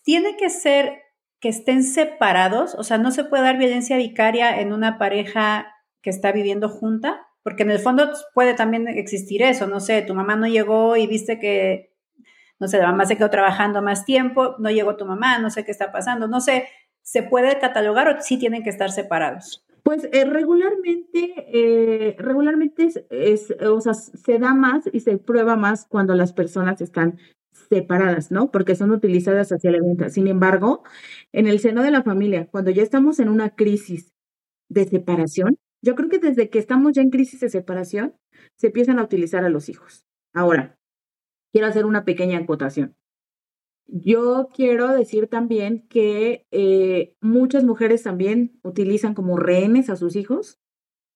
[0.04, 1.02] ¿tiene que ser
[1.40, 2.76] que estén separados?
[2.76, 5.68] O sea, ¿no se puede dar violencia vicaria en una pareja
[6.02, 7.28] que está viviendo junta?
[7.44, 11.06] Porque en el fondo puede también existir eso, no sé, tu mamá no llegó y
[11.06, 11.94] viste que,
[12.60, 15.64] no sé, la mamá se quedó trabajando más tiempo, no llegó tu mamá, no sé
[15.64, 16.68] qué está pasando, no sé,
[17.04, 19.64] ¿se puede catalogar o sí tienen que estar separados?
[19.84, 25.86] Pues eh, regularmente, eh, regularmente es, o sea, se da más y se prueba más
[25.86, 27.20] cuando las personas están
[27.76, 28.52] separadas, ¿no?
[28.52, 30.10] Porque son utilizadas hacia la venta.
[30.10, 30.84] Sin embargo,
[31.32, 34.14] en el seno de la familia, cuando ya estamos en una crisis
[34.70, 38.16] de separación, yo creo que desde que estamos ya en crisis de separación,
[38.58, 40.06] se empiezan a utilizar a los hijos.
[40.34, 40.78] Ahora,
[41.52, 42.96] quiero hacer una pequeña acotación.
[43.88, 50.60] Yo quiero decir también que eh, muchas mujeres también utilizan como rehenes a sus hijos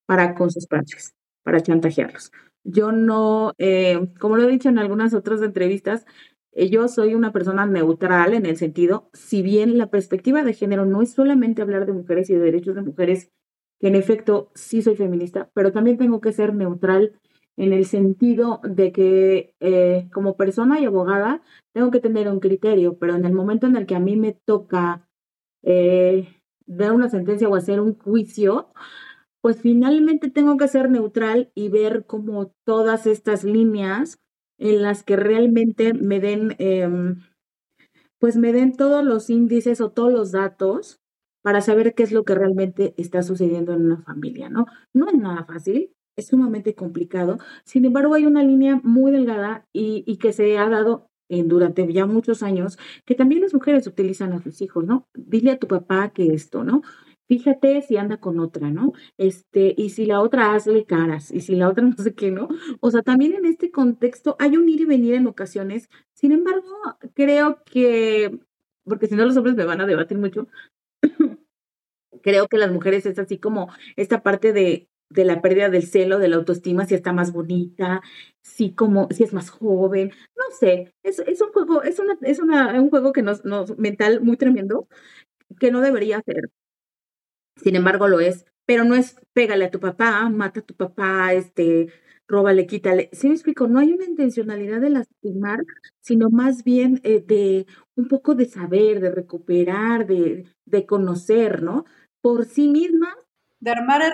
[0.05, 2.31] para con sus padres, para chantajearlos.
[2.63, 6.05] Yo no, eh, como lo he dicho en algunas otras entrevistas,
[6.53, 11.01] yo soy una persona neutral en el sentido, si bien la perspectiva de género no
[11.01, 13.31] es solamente hablar de mujeres y de derechos de mujeres,
[13.79, 17.19] que en efecto sí soy feminista, pero también tengo que ser neutral
[17.55, 21.41] en el sentido de que eh, como persona y abogada
[21.73, 24.33] tengo que tener un criterio, pero en el momento en el que a mí me
[24.33, 25.07] toca
[25.63, 26.27] eh,
[26.65, 28.69] dar una sentencia o hacer un juicio,
[29.41, 34.19] pues finalmente tengo que ser neutral y ver como todas estas líneas
[34.59, 37.21] en las que realmente me den, em,
[38.19, 40.99] pues me den todos los índices o todos los datos
[41.41, 44.65] para saber qué es lo que realmente está sucediendo en una familia, ¿no?
[44.93, 47.37] No es nada fácil, es sumamente complicado.
[47.63, 52.05] Sin embargo, hay una línea muy delgada y, que se ha dado en, durante ya
[52.05, 55.07] muchos años, que también las mujeres utilizan a sus hijos, ¿no?
[55.15, 56.81] Dile a tu papá que esto, ¿no?
[57.29, 58.93] Fíjate si anda con otra, ¿no?
[59.17, 62.49] Este, y si la otra hazle caras, y si la otra no sé qué, ¿no?
[62.81, 65.89] O sea, también en este contexto hay un ir y venir en ocasiones.
[66.13, 66.67] Sin embargo,
[67.13, 68.39] creo que,
[68.83, 70.47] porque si no los hombres me van a debatir mucho,
[72.23, 76.19] creo que las mujeres es así como esta parte de de la pérdida del celo,
[76.19, 78.01] de la autoestima, si está más bonita,
[78.43, 82.39] si como, si es más joven, no sé, es, es un juego, es una, es
[82.39, 84.87] una, un juego que nos, nos, mental muy tremendo,
[85.59, 86.49] que no debería ser.
[87.63, 91.33] Sin embargo, lo es, pero no es pégale a tu papá, mata a tu papá,
[91.33, 91.87] este,
[92.27, 93.09] róbale, quítale.
[93.11, 95.59] Sí me explico, no hay una intencionalidad de lastimar,
[96.01, 101.85] sino más bien eh, de un poco de saber, de recuperar, de, de conocer, ¿no?
[102.21, 103.15] Por sí mismas
[103.59, 104.13] de armar, el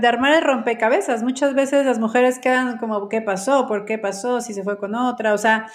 [0.00, 1.22] de armar el rompecabezas.
[1.22, 3.66] Muchas veces las mujeres quedan como, ¿qué pasó?
[3.68, 4.40] ¿Por qué pasó?
[4.40, 5.34] Si se fue con otra.
[5.34, 5.68] O sea,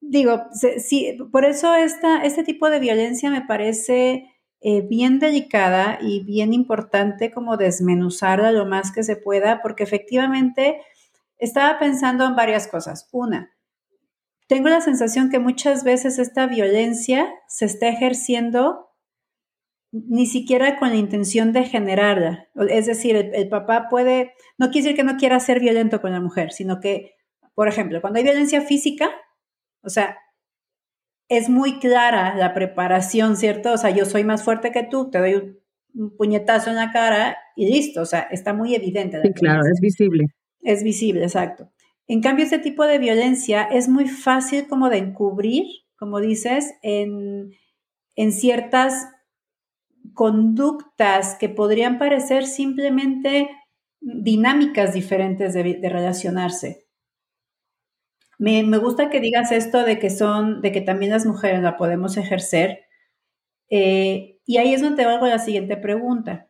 [0.00, 0.44] digo,
[0.78, 4.26] sí, por eso esta, este tipo de violencia me parece
[4.62, 10.82] eh, bien delicada y bien importante como desmenuzarla lo más que se pueda, porque efectivamente
[11.38, 13.08] estaba pensando en varias cosas.
[13.12, 13.50] Una,
[14.48, 18.90] tengo la sensación que muchas veces esta violencia se está ejerciendo
[19.92, 22.48] ni siquiera con la intención de generarla.
[22.68, 26.20] Es decir, el, papá puede, no quiere decir que no quiera ser violento con la
[26.20, 27.14] mujer, sino que,
[27.54, 29.10] por ejemplo, cuando hay violencia física,
[29.82, 30.18] o sea,
[31.30, 33.72] es muy clara la preparación, ¿cierto?
[33.72, 35.60] O sea, yo soy más fuerte que tú, te doy un,
[36.16, 39.20] puñetazo en la cara y listo, o sea, está muy evidente.
[39.22, 40.26] Sí, claro, es visible.
[40.62, 41.70] Es visible, exacto.
[42.06, 45.64] En cambio, este tipo de violencia es muy fácil como de encubrir,
[45.96, 47.52] como dices, en,
[48.16, 49.08] en ciertas
[50.14, 53.50] conductas que podrían parecer simplemente
[54.00, 56.86] dinámicas diferentes de, relacionarse.
[58.40, 62.16] Me, gusta que digas esto de que son, de que también las mujeres la podemos
[62.16, 62.86] ejercer.
[63.68, 66.48] Eh, y ahí es donde hago la siguiente pregunta.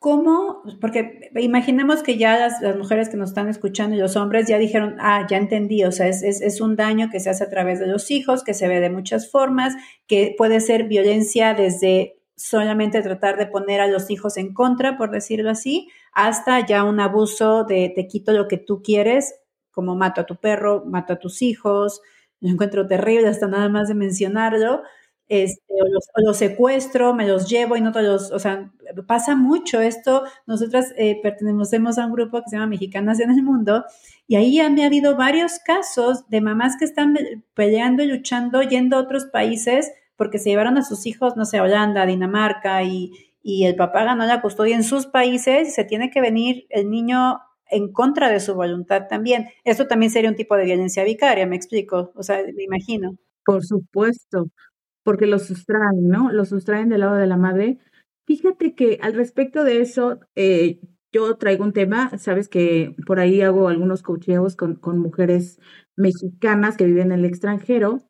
[0.00, 0.64] ¿Cómo?
[0.80, 4.96] Porque imaginemos que ya las, mujeres que nos están escuchando y los hombres ya dijeron,
[4.98, 7.86] ah, ya entendí, o sea, es, es, un daño que se hace a través de
[7.86, 9.74] los hijos, que se ve de muchas formas,
[10.08, 15.12] que puede ser violencia desde solamente tratar de poner a los hijos en contra, por
[15.12, 19.34] decirlo así, hasta ya un abuso de te quito lo que tú quieres,
[19.74, 22.00] como mato a tu perro, mato a tus hijos,
[22.40, 24.82] lo encuentro terrible hasta nada más de mencionarlo.
[25.28, 28.70] este, o, los, secuestro, me los llevo y no todos, o sea,
[29.06, 30.24] pasa mucho esto.
[30.46, 33.84] Nosotras eh, pertenecemos a un grupo que se llama Mexicanas en el Mundo
[34.26, 37.16] y ahí ya me ha habido varios casos de mamás que están
[37.54, 41.58] peleando y luchando, yendo a otros países porque se llevaron a sus hijos, no sé,
[41.58, 45.84] a Holanda, Dinamarca y, y el papá ganó la custodia en sus países y se
[45.84, 49.46] tiene que venir el niño en contra de su voluntad también.
[49.64, 53.16] Esto también sería un tipo de violencia vicaria, me explico, o sea, me imagino.
[53.44, 54.48] Por supuesto,
[55.02, 56.32] porque lo sustraen, ¿no?
[56.32, 57.78] Lo sustraen del lado de la madre.
[58.26, 60.80] Fíjate que al respecto de eso, eh,
[61.12, 65.60] yo traigo un tema, sabes que por ahí hago algunos cocheos con, con mujeres
[65.96, 68.00] mexicanas que viven en el extranjero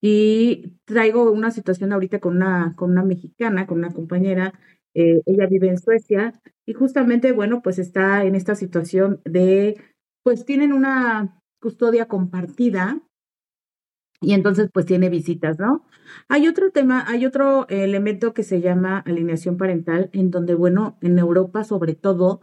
[0.00, 4.54] y traigo una situación ahorita con una, con una mexicana, con una compañera,
[4.98, 6.32] eh, ella vive en Suecia
[6.66, 9.80] y justamente, bueno, pues está en esta situación de,
[10.24, 13.00] pues tienen una custodia compartida
[14.20, 15.86] y entonces pues tiene visitas, ¿no?
[16.28, 21.18] Hay otro tema, hay otro elemento que se llama alineación parental, en donde, bueno, en
[21.18, 22.40] Europa sobre todo,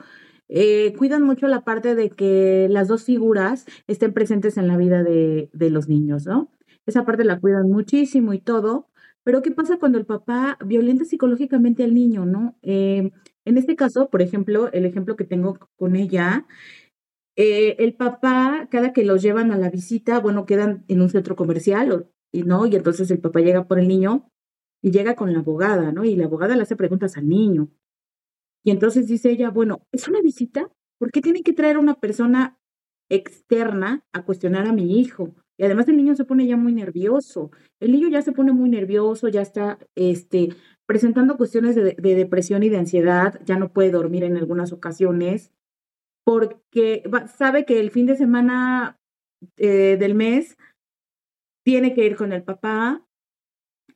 [0.48, 5.04] eh, cuidan mucho la parte de que las dos figuras estén presentes en la vida
[5.04, 6.52] de, de los niños, ¿no?
[6.86, 8.88] Esa parte la cuidan muchísimo y todo,
[9.26, 12.58] pero ¿qué pasa cuando el papá violenta psicológicamente al niño, ¿no?
[12.62, 13.12] Eh,
[13.44, 16.46] en este caso, por ejemplo, el ejemplo que tengo con ella,
[17.36, 21.36] eh, el papá, cada que los llevan a la visita, bueno, quedan en un centro
[21.36, 24.30] comercial, y no, y entonces el papá llega por el niño
[24.84, 26.06] y llega con la abogada, ¿no?
[26.06, 27.70] Y la abogada le hace preguntas al niño.
[28.64, 30.70] Y entonces dice ella, bueno, ¿es una visita?
[31.00, 32.60] ¿Por qué tiene que traer a una persona
[33.10, 35.34] externa a cuestionar a mi hijo?
[35.58, 37.52] Y además el niño se pone ya muy nervioso.
[37.80, 40.50] El niño ya se pone muy nervioso, ya está este,
[40.86, 45.52] presentando cuestiones de, depresión y de ansiedad, ya no puede dormir en algunas ocasiones,
[46.24, 47.04] porque
[47.38, 49.00] sabe que el fin de semana
[49.58, 50.58] eh, del mes
[51.64, 53.06] tiene que ir con el papá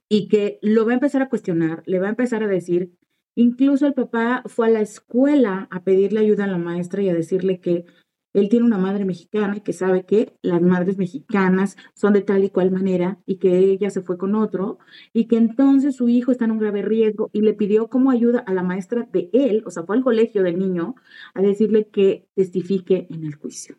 [0.09, 2.91] y que lo va a empezar a cuestionar, le va a empezar a decir,
[3.35, 7.13] incluso el papá fue a la escuela a pedirle ayuda a la maestra y a
[7.13, 7.85] decirle que
[8.33, 12.49] él tiene una madre mexicana que sabe que las madres mexicanas son de tal y
[12.49, 14.77] cual manera y que ella se fue con otro
[15.13, 18.39] y que entonces su hijo está en un grave riesgo y le pidió como ayuda
[18.39, 20.95] a la maestra de él, o sea, fue al colegio del niño
[21.33, 23.77] a decirle que testifique en el juicio.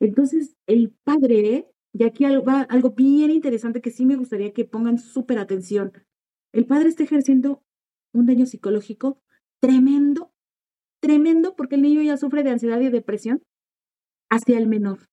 [0.00, 4.98] Entonces, el padre, y aquí algo, algo bien interesante que sí me gustaría que pongan
[4.98, 5.92] súper atención,
[6.52, 7.62] el padre está ejerciendo
[8.12, 9.20] un daño psicológico
[9.60, 10.32] tremendo,
[11.00, 13.42] tremendo porque el niño ya sufre de ansiedad y depresión
[14.30, 15.08] hacia el menor.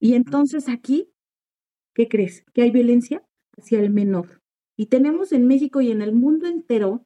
[0.00, 1.12] Y entonces aquí,
[1.94, 2.44] ¿qué crees?
[2.54, 3.22] Que hay violencia
[3.56, 4.40] hacia el menor.
[4.76, 7.04] Y tenemos en México y en el mundo entero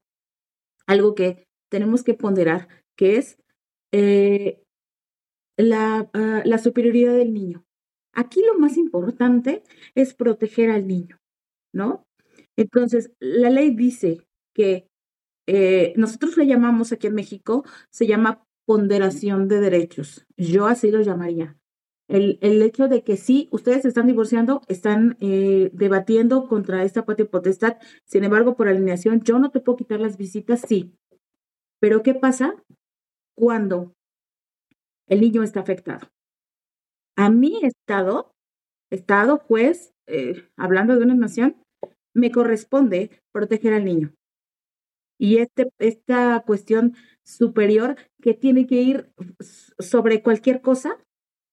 [0.87, 3.37] algo que tenemos que ponderar, que es
[3.93, 4.63] eh,
[5.57, 7.65] la, ah, la superioridad del niño.
[8.13, 11.19] Aquí lo más importante es proteger al niño,
[11.73, 12.05] ¿no?
[12.57, 14.21] Entonces, la ley dice
[14.55, 14.87] que
[15.47, 20.27] eh, nosotros le llamamos aquí en México, se llama ponderación de derechos.
[20.37, 21.57] Yo así lo llamaría.
[22.09, 27.31] El, el hecho de que sí, ustedes están divorciando, están eh, debatiendo contra esta patria
[27.31, 30.94] potestad, sin embargo, por alineación, yo no te puedo quitar las visitas, sí.
[31.81, 32.55] Pero ¿qué pasa
[33.35, 33.94] cuando
[35.07, 36.09] el niño está afectado?
[37.16, 38.33] A mi estado,
[38.90, 41.57] estado, juez, eh, hablando de una nación,
[42.12, 44.14] me corresponde proteger al niño.
[45.18, 49.13] Y este, esta cuestión superior que tiene que ir
[49.79, 50.99] sobre cualquier cosa,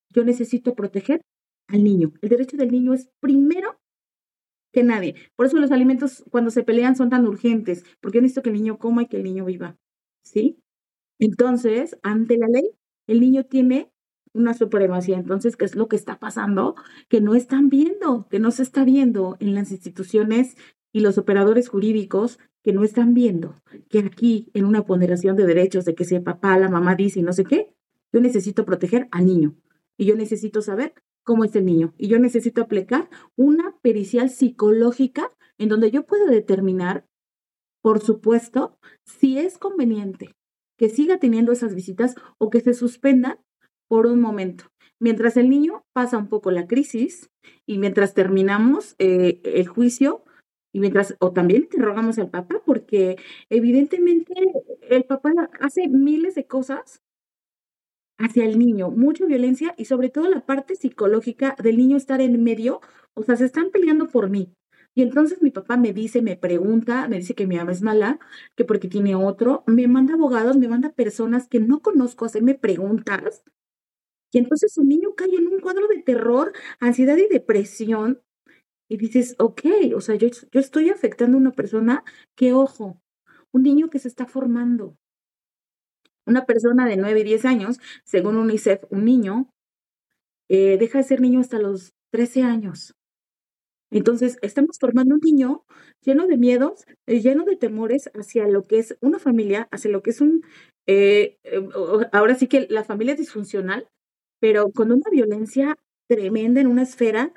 [0.09, 1.21] yo necesito proteger
[1.67, 2.13] al niño.
[2.21, 3.79] El derecho del niño es primero
[4.73, 5.15] que nadie.
[5.35, 8.55] Por eso los alimentos cuando se pelean son tan urgentes, porque yo necesito que el
[8.55, 9.77] niño coma y que el niño viva.
[10.23, 10.59] ¿Sí?
[11.19, 12.71] Entonces, ante la ley,
[13.07, 13.91] el niño tiene
[14.33, 15.17] una supremacía.
[15.17, 16.75] Entonces, ¿qué es lo que está pasando?
[17.09, 20.55] Que no están viendo, que no se está viendo en las instituciones
[20.93, 25.85] y los operadores jurídicos que no están viendo que aquí, en una ponderación de derechos,
[25.85, 27.73] de que si el papá, la mamá dice y no sé qué,
[28.13, 29.55] yo necesito proteger al niño
[29.97, 30.93] y yo necesito saber
[31.23, 36.25] cómo es el niño y yo necesito aplicar una pericial psicológica en donde yo pueda
[36.25, 37.05] determinar,
[37.81, 40.35] por supuesto, si es conveniente
[40.77, 43.39] que siga teniendo esas visitas o que se suspenda
[43.87, 44.65] por un momento.
[44.99, 47.29] Mientras el niño pasa un poco la crisis
[47.65, 50.23] y mientras terminamos eh, el juicio,
[50.73, 53.17] y mientras, o también interrogamos al papá, porque
[53.49, 54.33] evidentemente
[54.89, 57.01] el papá hace miles de cosas
[58.17, 62.43] hacia el niño, mucha violencia y sobre todo la parte psicológica del niño estar en
[62.43, 62.81] medio,
[63.13, 64.53] o sea, se están peleando por mí.
[64.93, 68.19] Y entonces mi papá me dice, me pregunta, me dice que mi mamá es mala,
[68.55, 72.55] que porque tiene otro, me manda abogados, me manda personas que no conozco a hacerme
[72.55, 73.43] preguntas.
[74.31, 78.21] Y entonces el niño cae en un cuadro de terror, ansiedad y depresión
[78.91, 79.61] Y dices, ok,
[79.95, 82.03] o sea, yo, yo estoy afectando a una persona
[82.35, 82.99] que, ojo,
[83.53, 84.97] un niño que se está formando.
[86.25, 89.49] Una persona de 9 y 10 años, según UNICEF, un niño
[90.49, 92.93] eh, deja de ser niño hasta los 13 años.
[93.91, 95.63] Entonces, estamos formando un niño
[96.01, 100.03] lleno de miedos, eh, lleno de temores hacia lo que es una familia, hacia lo
[100.03, 100.43] que es un,
[100.85, 101.37] eh,
[102.11, 103.87] ahora sí que la familia es disfuncional,
[104.41, 105.77] pero con una violencia
[106.09, 107.31] tremenda en una esfera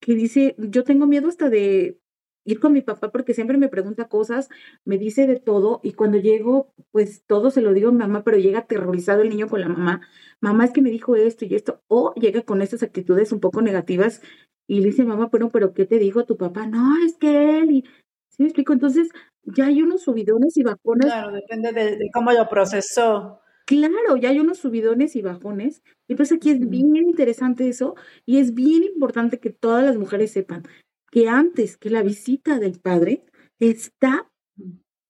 [0.00, 2.00] que dice, yo tengo miedo hasta de
[2.44, 4.48] ir con mi papá porque siempre me pregunta cosas,
[4.84, 8.24] me dice de todo y cuando llego, pues todo se lo digo a mi mamá,
[8.24, 10.00] pero llega aterrorizado el niño con la mamá,
[10.40, 13.60] mamá es que me dijo esto y esto, o llega con estas actitudes un poco
[13.60, 14.22] negativas
[14.66, 16.66] y le dice, mamá, pero, pero ¿qué te dijo tu papá?
[16.66, 17.82] No, es que él, y
[18.28, 18.72] ¿sí me explico?
[18.72, 19.10] Entonces
[19.44, 21.06] ya hay unos subidones y bajones.
[21.06, 23.40] Claro, depende de cómo lo procesó.
[23.68, 25.82] Claro, ya hay unos subidones y bajones.
[26.08, 30.62] Entonces aquí es bien interesante eso y es bien importante que todas las mujeres sepan
[31.10, 33.26] que antes que la visita del padre
[33.60, 34.30] está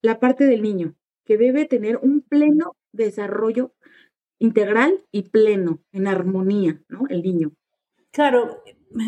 [0.02, 3.74] la parte del niño, que debe tener un pleno desarrollo
[4.40, 7.06] integral y pleno, en armonía, ¿no?
[7.08, 7.52] El niño.
[8.10, 8.64] Claro,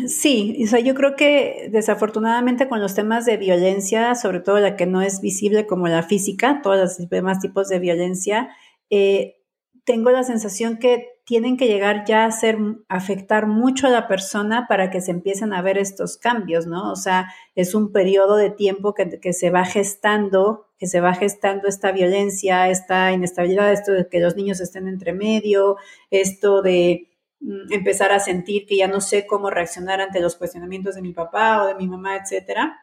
[0.07, 4.77] sí, o sea, yo creo que desafortunadamente con los temas de violencia, sobre todo la
[4.77, 8.49] que no es visible como la física, todos los demás tipos de violencia,
[8.89, 9.40] eh,
[9.83, 12.57] tengo la sensación que tienen que llegar ya a ser,
[12.89, 16.91] afectar mucho a la persona para que se empiecen a ver estos cambios, ¿no?
[16.91, 21.13] O sea, es un periodo de tiempo que, que se va gestando, que se va
[21.13, 25.77] gestando esta violencia, esta inestabilidad, esto de que los niños estén entre medio,
[26.09, 27.09] esto de
[27.39, 31.13] mm, empezar a sentir que ya no sé cómo reaccionar ante los cuestionamientos de mi
[31.13, 32.77] papá o de mi mamá, etcétera.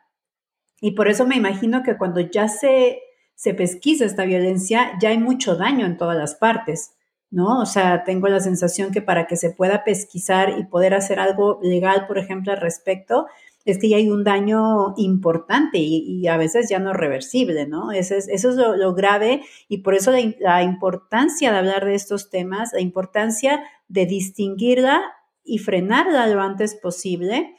[0.81, 3.03] Y por eso me imagino que cuando ya se
[3.39, 6.97] se pesquisa esta violencia, ya hay mucho daño en todas las partes,
[7.31, 7.61] ¿no?
[7.61, 11.61] O sea, tengo la sensación que para que se pueda pesquisar y poder hacer algo
[11.63, 13.29] legal, por ejemplo, al respecto,
[13.65, 17.93] es que ya hay un daño importante y, a veces ya no reversible, ¿no?
[17.93, 22.73] Eso es, lo, grave y por eso la, la, importancia de hablar de estos temas,
[22.73, 25.01] la importancia de distinguirla
[25.45, 27.55] y frenarla lo antes posible.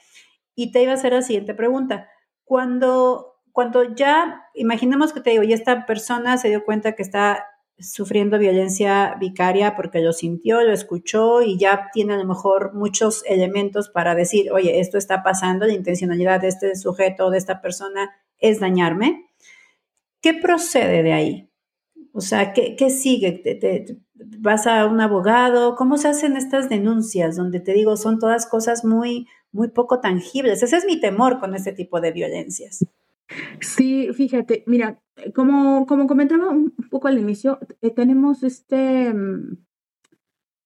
[0.55, 2.09] Y te iba a hacer la siguiente pregunta.
[2.43, 7.45] Cuando cuando ya, imaginemos que te digo, y esta persona se dio cuenta que está
[7.79, 13.23] sufriendo violencia vicaria porque lo sintió, lo escuchó y ya tiene a lo mejor muchos
[13.25, 17.61] elementos para decir, oye, esto está pasando, la intencionalidad de este sujeto o de esta
[17.61, 19.29] persona es dañarme.
[20.21, 21.49] ¿Qué procede de ahí?
[22.11, 23.31] O sea, ¿qué, sigue?
[23.31, 23.97] ¿Te,
[24.39, 25.75] vas a un abogado?
[25.75, 27.37] ¿Cómo se hacen estas denuncias?
[27.37, 30.61] Donde te digo, son todas cosas muy, muy poco tangibles.
[30.63, 32.85] Ese es mi temor con este tipo de violencias.
[33.61, 39.57] Sí, fíjate, mira, eh, como, como comentaba un poco al inicio, eh, tenemos este, mm,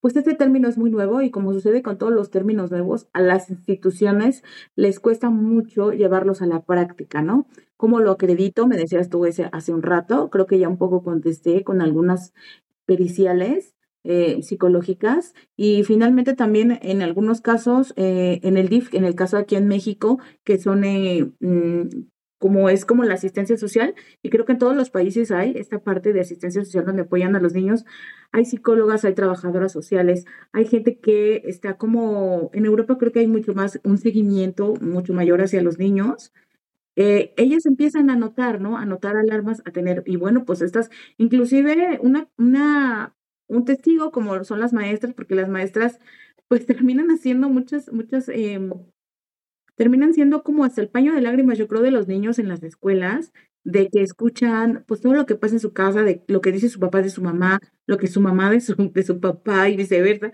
[0.02, 3.22] pues este término es muy nuevo y como sucede con todos los términos nuevos, a
[3.22, 4.44] las instituciones
[4.76, 7.48] les cuesta mucho llevarlos a la práctica, ¿no?
[7.78, 8.68] ¿Cómo lo acredito?
[8.68, 12.34] Me decías tú ese hace un rato, creo que ya un poco contesté con algunas
[12.86, 13.76] periciales.
[14.06, 19.56] Eh, psicológicas y finalmente también en algunos casos en el DIF, en el caso aquí
[19.56, 21.88] en México, que son mm,
[22.44, 25.80] como es como la asistencia social, y creo que en todos los países hay esta
[25.80, 27.86] parte de asistencia social donde apoyan a los niños.
[28.34, 33.28] Hay psicólogas, hay trabajadoras sociales, hay gente que está como, en Europa creo que hay
[33.28, 36.34] mucho más, un seguimiento mucho mayor hacia los niños.
[36.98, 38.78] Eh, ellas empiezan a notar, ¿no?
[38.78, 43.16] A notar alarmas, a tener, y bueno, pues estas, inclusive una, una,
[43.48, 45.98] un testigo como son las maestras, porque las maestras
[46.50, 48.60] pues terminan haciendo muchas, muchas eh,
[49.76, 52.64] terminan siendo como hasta el paño de lágrimas, yo creo, de los niños en las
[52.64, 56.52] escuelas, de que escuchan pues todo lo que pasa en su casa, de lo que
[56.52, 59.70] dice su papá de su mamá, lo que su mamá de su, de su papá
[59.70, 60.32] y viceversa.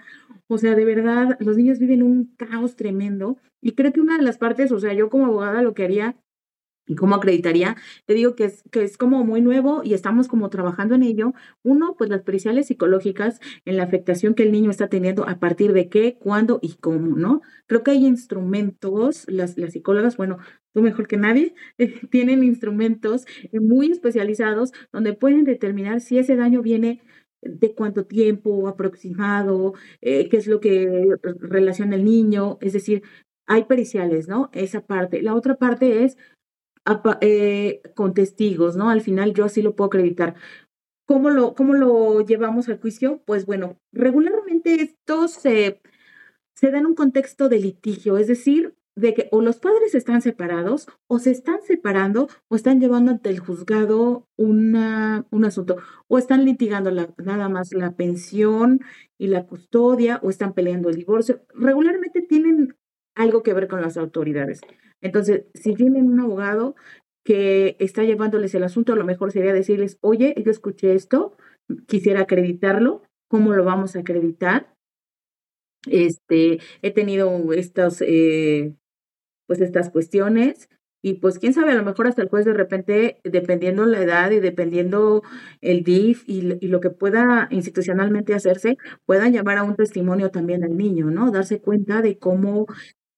[0.48, 3.38] O sea, de verdad, los niños viven un caos tremendo.
[3.62, 6.16] Y creo que una de las partes, o sea, yo como abogada lo que haría
[6.90, 7.78] ¿Y cómo acreditaría?
[8.08, 11.34] Te digo que es, que es como muy nuevo y estamos como trabajando en ello.
[11.64, 15.72] Uno, pues las periciales psicológicas en la afectación que el niño está teniendo a partir
[15.74, 17.42] de qué, cuándo y cómo, ¿no?
[17.68, 20.40] Creo que hay instrumentos, las, las psicólogas, bueno,
[20.74, 21.54] tú mejor que nadie,
[22.10, 27.04] tienen instrumentos muy especializados donde pueden determinar si ese daño viene
[27.44, 33.04] de cuánto tiempo aproximado, eh, qué es lo que relaciona el niño, es decir,
[33.46, 34.50] hay periciales, ¿no?
[34.54, 35.22] Esa parte.
[35.24, 36.18] La otra parte es
[37.22, 38.90] eh, con testigos, ¿no?
[38.90, 40.36] Al final yo así lo puedo acreditar.
[41.06, 43.22] ¿Cómo lo, cómo lo llevamos al juicio?
[43.26, 45.82] Pues bueno, regularmente esto se,
[46.54, 50.22] se da en un contexto de litigio, es decir, de que o los padres están
[50.22, 55.78] separados o se están separando o están llevando ante el juzgado una, un asunto
[56.08, 58.82] o están litigando nada más la pensión
[59.18, 61.42] y la custodia o están peleando el divorcio.
[61.54, 62.76] Regularmente tienen
[63.16, 64.62] algo que ver con las autoridades.
[65.02, 66.76] Entonces, si tienen un abogado
[67.24, 71.38] que está llevándoles el asunto, lo mejor sería decirles, oye, yo escuché esto,
[71.88, 74.74] quisiera acreditarlo, ¿cómo lo vamos a acreditar?
[75.88, 78.74] Este, he tenido estas, eh,
[79.48, 80.70] pues estas cuestiones,
[81.02, 84.32] y pues quién sabe, a lo mejor hasta el juez de repente, dependiendo la edad
[84.32, 85.24] y dependiendo
[85.62, 90.66] el DIF y, y, lo que pueda institucionalmente hacerse, puedan llamar a un testimonio también
[90.66, 91.32] al niño, ¿no?
[91.32, 92.68] Darse cuenta de cómo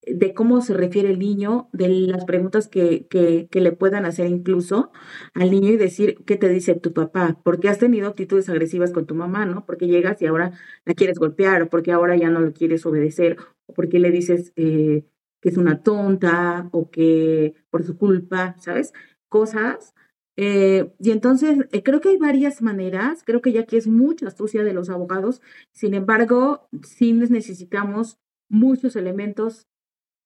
[0.04, 4.28] de cómo se refiere el niño, de las preguntas que, que, que, le puedan hacer
[4.28, 4.91] incluso
[5.34, 7.39] al niño y decir, ¿qué te dice tu papá?
[7.43, 9.66] Porque has tenido actitudes agresivas con tu mamá, ¿no?
[9.66, 10.54] Porque llegas y ahora
[10.86, 13.38] la quieres golpear, o porque ahora ya no lo quieres obedecer,
[13.68, 15.06] o porque le dices eh,
[15.39, 18.93] que es una tonta, o que por su culpa, ¿sabes?
[19.30, 19.93] Cosas.
[20.36, 24.28] Eh, y entonces, eh, creo que hay varias maneras, creo que ya que es mucha
[24.28, 25.41] astucia de los abogados,
[25.72, 28.18] sin embargo, sí necesitamos
[28.49, 29.68] muchos elementos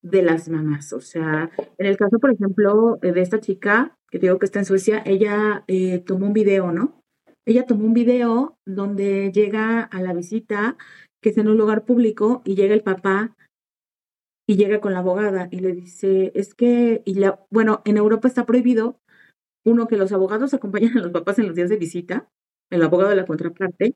[0.05, 0.93] de las mamás.
[0.93, 4.65] O sea, en el caso, por ejemplo, de esta chica que digo que está en
[4.65, 7.01] Suecia, ella eh, tomó un video, ¿no?
[7.45, 10.77] Ella tomó un video donde llega a la visita,
[11.21, 13.35] que es en un lugar público, y llega el papá
[14.47, 18.27] y llega con la abogada y le dice, es que, y la, bueno, en Europa
[18.27, 18.99] está prohibido,
[19.65, 22.29] uno, que los abogados acompañan a los papás en los días de visita,
[22.71, 23.95] el abogado de la contraparte,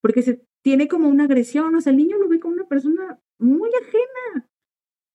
[0.00, 3.20] porque se tiene como una agresión, o sea, el niño lo ve como una persona
[3.38, 4.48] muy ajena,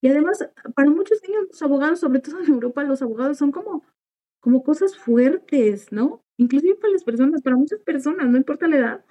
[0.02, 3.84] y además, para muchos niños, los abogados, sobre todo en Europa, los abogados son como,
[4.40, 6.22] como cosas fuertes, ¿no?
[6.38, 9.06] Inclusive para las personas, para muchas personas, no importa la edad.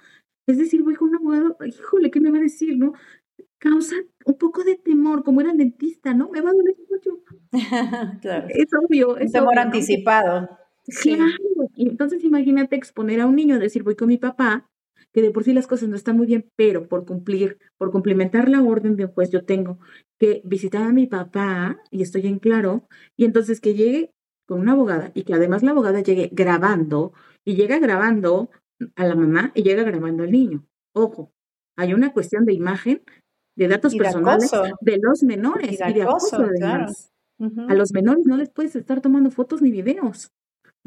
[0.47, 2.93] Es decir, voy con un abogado, híjole, ¿qué me va a decir, no?
[3.59, 6.29] Causa un poco de temor, como era el dentista, ¿no?
[6.29, 7.19] Me va a doler mucho.
[8.21, 8.47] claro.
[8.49, 9.17] Es obvio.
[9.17, 10.49] Es temor obvio, anticipado.
[11.01, 11.25] Claro.
[11.75, 14.69] Y entonces imagínate exponer a un niño, decir, voy con mi papá,
[15.17, 18.47] que de por sí las cosas no están muy bien, pero por cumplir, por cumplimentar
[18.47, 19.79] la orden de un juez, yo tengo
[20.19, 24.11] que visitar a mi papá y estoy en claro, y entonces que llegue
[24.45, 27.13] con una abogada y que además la abogada llegue grabando
[27.43, 28.51] y llega grabando
[28.95, 30.67] a la mamá y llega grabando al niño.
[30.93, 31.31] Ojo,
[31.75, 33.01] hay una cuestión de imagen,
[33.55, 34.75] de datos de personales acoso.
[34.81, 36.93] de los menores Y de y de acoso, claro.
[37.67, 40.31] A los menores no les puedes estar tomando fotos ni videos,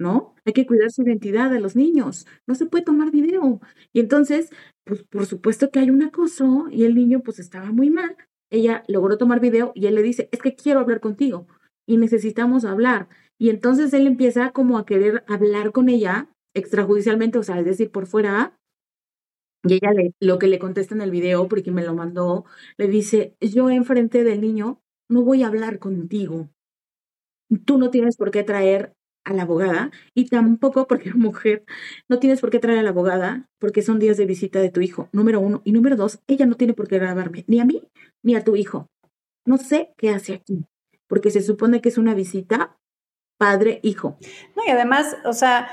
[0.01, 0.35] ¿no?
[0.47, 2.27] Hay que cuidar su identidad de los niños.
[2.47, 3.61] No se puede tomar video.
[3.93, 4.51] Y entonces,
[4.85, 8.17] pues por supuesto que hay un acoso y el niño pues estaba muy mal.
[8.51, 11.47] Ella logró tomar video y él le dice, es que quiero hablar contigo
[11.87, 13.09] y necesitamos hablar.
[13.39, 17.91] Y entonces él empieza como a querer hablar con ella extrajudicialmente, o sea, es decir,
[17.91, 18.59] por fuera.
[19.65, 22.47] Y ella le, lo que le contesta en el video, porque me lo mandó,
[22.79, 24.81] le dice, yo enfrente del niño
[25.11, 26.49] no voy a hablar contigo.
[27.67, 28.95] Tú no tienes por qué traer
[29.25, 31.65] a la abogada y tampoco porque mujer
[32.09, 34.81] no tienes por qué traer a la abogada porque son días de visita de tu
[34.81, 35.63] hijo, número uno.
[35.65, 37.83] Y número dos, ella no tiene por qué grabarme, ni a mí
[38.23, 38.89] ni a tu hijo.
[39.45, 40.65] No sé qué hace aquí,
[41.09, 42.77] porque se supone que es una visita
[43.39, 44.19] padre-hijo.
[44.55, 45.69] No, y además, o sea,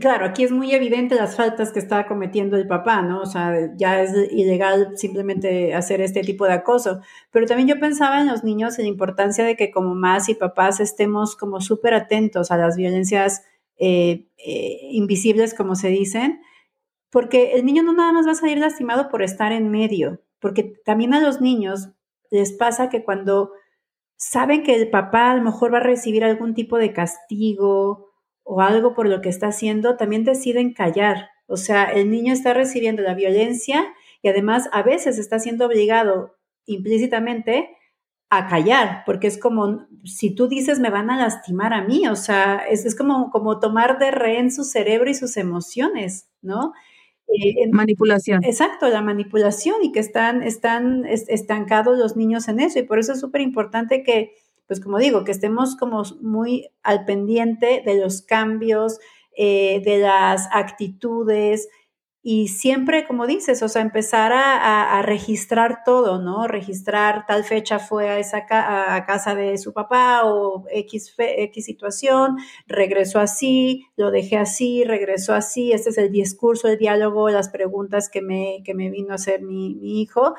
[0.00, 3.20] claro, aquí es muy evidente las faltas que está cometiendo el papá, ¿no?
[3.20, 7.00] O sea, ya es ilegal simplemente hacer este tipo de acoso.
[7.30, 10.34] Pero también yo pensaba en los niños en la importancia de que como más y
[10.34, 13.42] papás estemos como súper atentos a las violencias
[13.78, 16.40] eh, eh, invisibles, como se dicen,
[17.10, 20.62] porque el niño no nada más va a salir lastimado por estar en medio, porque
[20.84, 21.90] también a los niños
[22.30, 23.52] les pasa que cuando
[24.16, 28.11] saben que el papá a lo mejor va a recibir algún tipo de castigo
[28.44, 31.30] o algo por lo que está haciendo, también deciden callar.
[31.46, 36.36] O sea, el niño está recibiendo la violencia y además a veces está siendo obligado
[36.66, 37.76] implícitamente
[38.30, 42.16] a callar, porque es como, si tú dices me van a lastimar a mí, o
[42.16, 46.72] sea, es, es como, como tomar de rehén su cerebro y sus emociones, ¿no?
[47.28, 48.42] Eh, Manipulación.
[48.42, 53.12] Exacto, la manipulación y que están, están estancados los niños en eso y por eso
[53.12, 54.34] es súper importante que,
[54.66, 58.98] pues como digo, que estemos como muy al pendiente de los cambios,
[59.36, 61.68] eh, de las actitudes
[62.24, 66.46] y siempre, como dices, o sea, empezar a, registrar todo, ¿no?
[66.46, 72.36] Registrar tal fecha fue a esa a casa de su papá o X, X situación,
[72.68, 78.08] regresó así, lo dejé así, regresó así, este es el discurso, el diálogo, las preguntas
[78.08, 80.34] que me, que me vino a hacer mi hijo.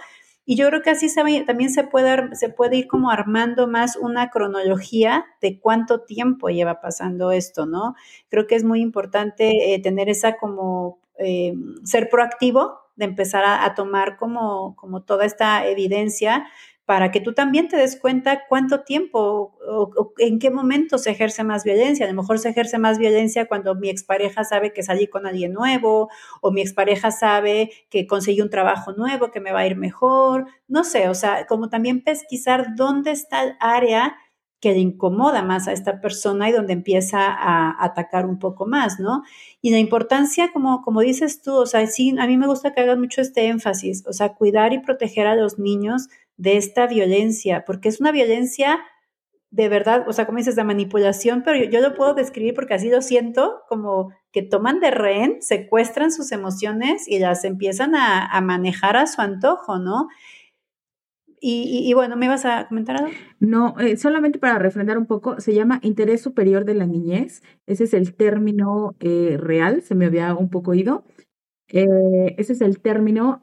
[0.46, 3.96] Y yo creo que así se, también se puede, se puede ir como armando más
[3.96, 7.96] una cronología de cuánto tiempo lleva pasando esto, ¿no?
[8.30, 11.54] Creo que es muy importante eh, tener esa como eh,
[11.86, 16.46] ser proactivo, de empezar a, a tomar como, como, toda esta evidencia
[16.86, 21.44] para que tú también te des cuenta cuánto tiempo o, en qué momento se ejerce
[21.44, 22.06] más violencia.
[22.06, 25.54] A lo mejor se ejerce más violencia cuando mi expareja sabe que salí con alguien
[25.54, 26.10] nuevo
[26.42, 30.46] o mi expareja sabe que conseguí un trabajo nuevo, que me va a ir mejor.
[30.68, 34.18] No sé, o sea, como también pesquisar dónde está el área
[34.64, 38.98] que le incomoda más a esta persona y donde empieza a atacar un poco más,
[38.98, 39.24] ¿no?
[39.62, 42.80] Y la importancia, como, como dices tú, o sea, sí, a mí me gusta que
[42.80, 46.08] hagas mucho este énfasis, o sea, cuidar y proteger a los niños
[46.38, 48.80] de esta violencia, porque es una violencia
[49.52, 52.90] de verdad, o sea, como dices, de manipulación, pero yo, lo puedo describir porque así
[52.90, 58.42] lo siento, como que toman de rehén, secuestran sus emociones y las empiezan a, a
[58.42, 60.08] manejar a su antojo, ¿no?
[61.46, 63.12] Y, bueno, ¿me ibas a comentar algo?
[63.42, 67.44] No, eh, solamente para refrendar un poco, se llama interés superior de la niñez.
[67.66, 71.04] Ese es el término eh, real, se me había un poco ido.
[71.68, 73.43] Eh, ese es el término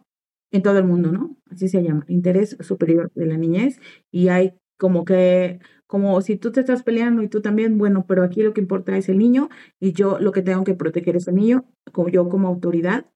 [0.51, 1.36] en todo el mundo, ¿no?
[1.51, 3.80] Así se llama, interés superior de la niñez.
[4.11, 8.22] Y hay como que, como si tú te estás peleando y tú también, bueno, pero
[8.24, 9.48] aquí lo que importa es el niño
[9.78, 13.07] y yo lo que tengo que proteger es el niño, como yo como autoridad.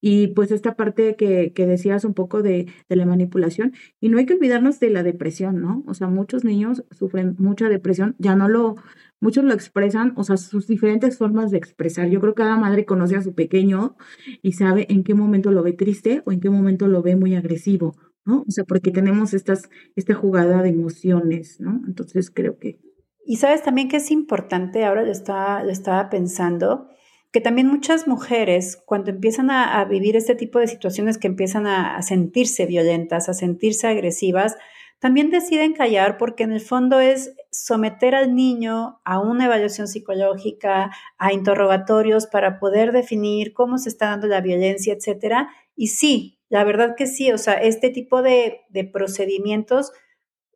[0.00, 4.18] Y pues esta parte que, que decías un poco de, de, la manipulación, y no
[4.18, 5.82] hay que olvidarnos de la depresión, ¿no?
[5.86, 8.76] O sea, muchos niños sufren mucha depresión, ya no lo,
[9.20, 12.08] muchos lo expresan, o sea, sus diferentes formas de expresar.
[12.08, 13.96] Yo creo que cada madre conoce a su pequeño
[14.42, 17.34] y sabe en qué momento lo ve triste o en qué momento lo ve muy
[17.34, 18.44] agresivo, ¿no?
[18.46, 21.80] O sea, porque tenemos estas, esta jugada de emociones, ¿no?
[21.86, 22.78] Entonces creo que...
[23.24, 26.88] Y sabes también que es importante, ahora lo estaba, lo estaba pensando,
[27.36, 32.00] que también muchas mujeres, cuando empiezan a, vivir este tipo de situaciones que empiezan a,
[32.00, 34.56] sentirse violentas, a sentirse agresivas,
[35.00, 40.90] también deciden callar porque en el fondo es someter al niño a una evaluación psicológica,
[41.18, 45.50] a interrogatorios para poder definir cómo se está dando la violencia, etcétera.
[45.74, 48.62] Y sí, la verdad que sí, o sea, este tipo de,
[48.94, 49.92] procedimientos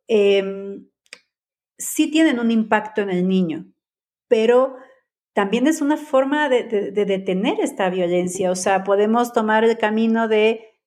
[0.09, 0.89] em,
[1.76, 3.66] sí tienen un impacto en el niño,
[4.28, 4.76] pero
[5.35, 8.51] también es una forma de, detener esta violencia.
[8.51, 10.78] O sea, podemos tomar el camino de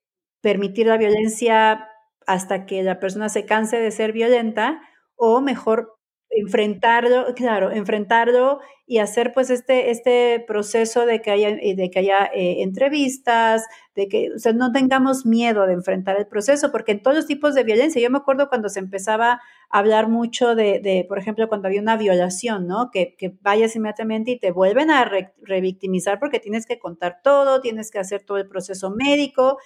[0.42, 1.88] permitir la violencia
[2.28, 4.82] hasta que la persona se canse de ser violenta
[5.16, 5.98] o mejor
[6.36, 12.00] enfrentarlo, claro, enfrentarlo y hacer pues este, este proceso de que haya, eh, de que
[12.00, 13.66] haya eh, entrevistas,
[13.96, 17.64] de que no tengamos miedo de enfrentar el proceso, porque en todos los tipos de
[17.64, 21.82] violencia, yo me acuerdo cuando se empezaba a hablar mucho de, por ejemplo, cuando había
[21.82, 22.90] una violación, ¿no?
[22.92, 25.10] Que vayas inmediatamente y te vuelven a
[25.42, 29.58] revictimizar porque tienes que contar todo, tienes que hacer todo el proceso médico,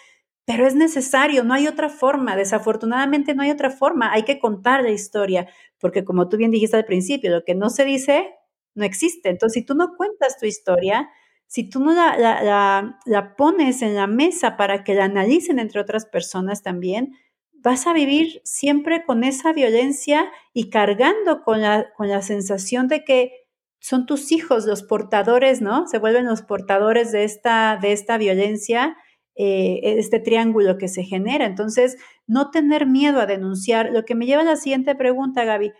[0.48, 4.82] pero es necesario, no hay otra forma, desafortunadamente no hay otra forma, hay que contar
[4.82, 5.50] la historia,
[5.80, 8.34] porque como tú bien dijiste al principio, lo que no se dice
[8.76, 9.30] no existe.
[9.30, 11.10] Entonces, si tú no cuentas tu historia,
[11.48, 16.62] si tú no la, pones en la mesa para que la analicen entre otras personas
[16.62, 17.14] también,
[17.54, 23.04] vas a vivir siempre con esa violencia y cargando con la, con la sensación de
[23.04, 23.32] que
[23.80, 25.88] son tus hijos los portadores, ¿no?
[25.88, 28.98] Se vuelven los portadores de esta, de esta violencia
[29.40, 31.46] eh, este triángulo que se genera.
[31.46, 31.98] Entonces,
[32.28, 33.92] no tener miedo a denunciar.
[33.92, 35.72] Lo que me lleva a la siguiente pregunta, Gaby.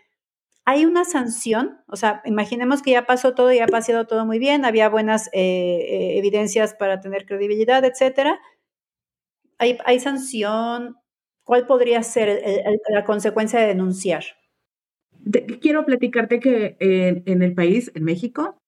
[0.64, 1.78] ¿Hay una sanción?
[1.86, 5.28] O sea, imaginemos que ya pasó todo, ya ha pasado todo muy bien, había buenas
[5.28, 8.38] eh, eh, evidencias para tener credibilidad, etcétera.
[9.58, 10.96] ¿Hay, ¿Hay, sanción?
[11.44, 12.42] ¿Cuál podría ser
[12.90, 14.24] la consecuencia de denunciar?
[15.60, 18.58] quiero platicarte que en el país, en México,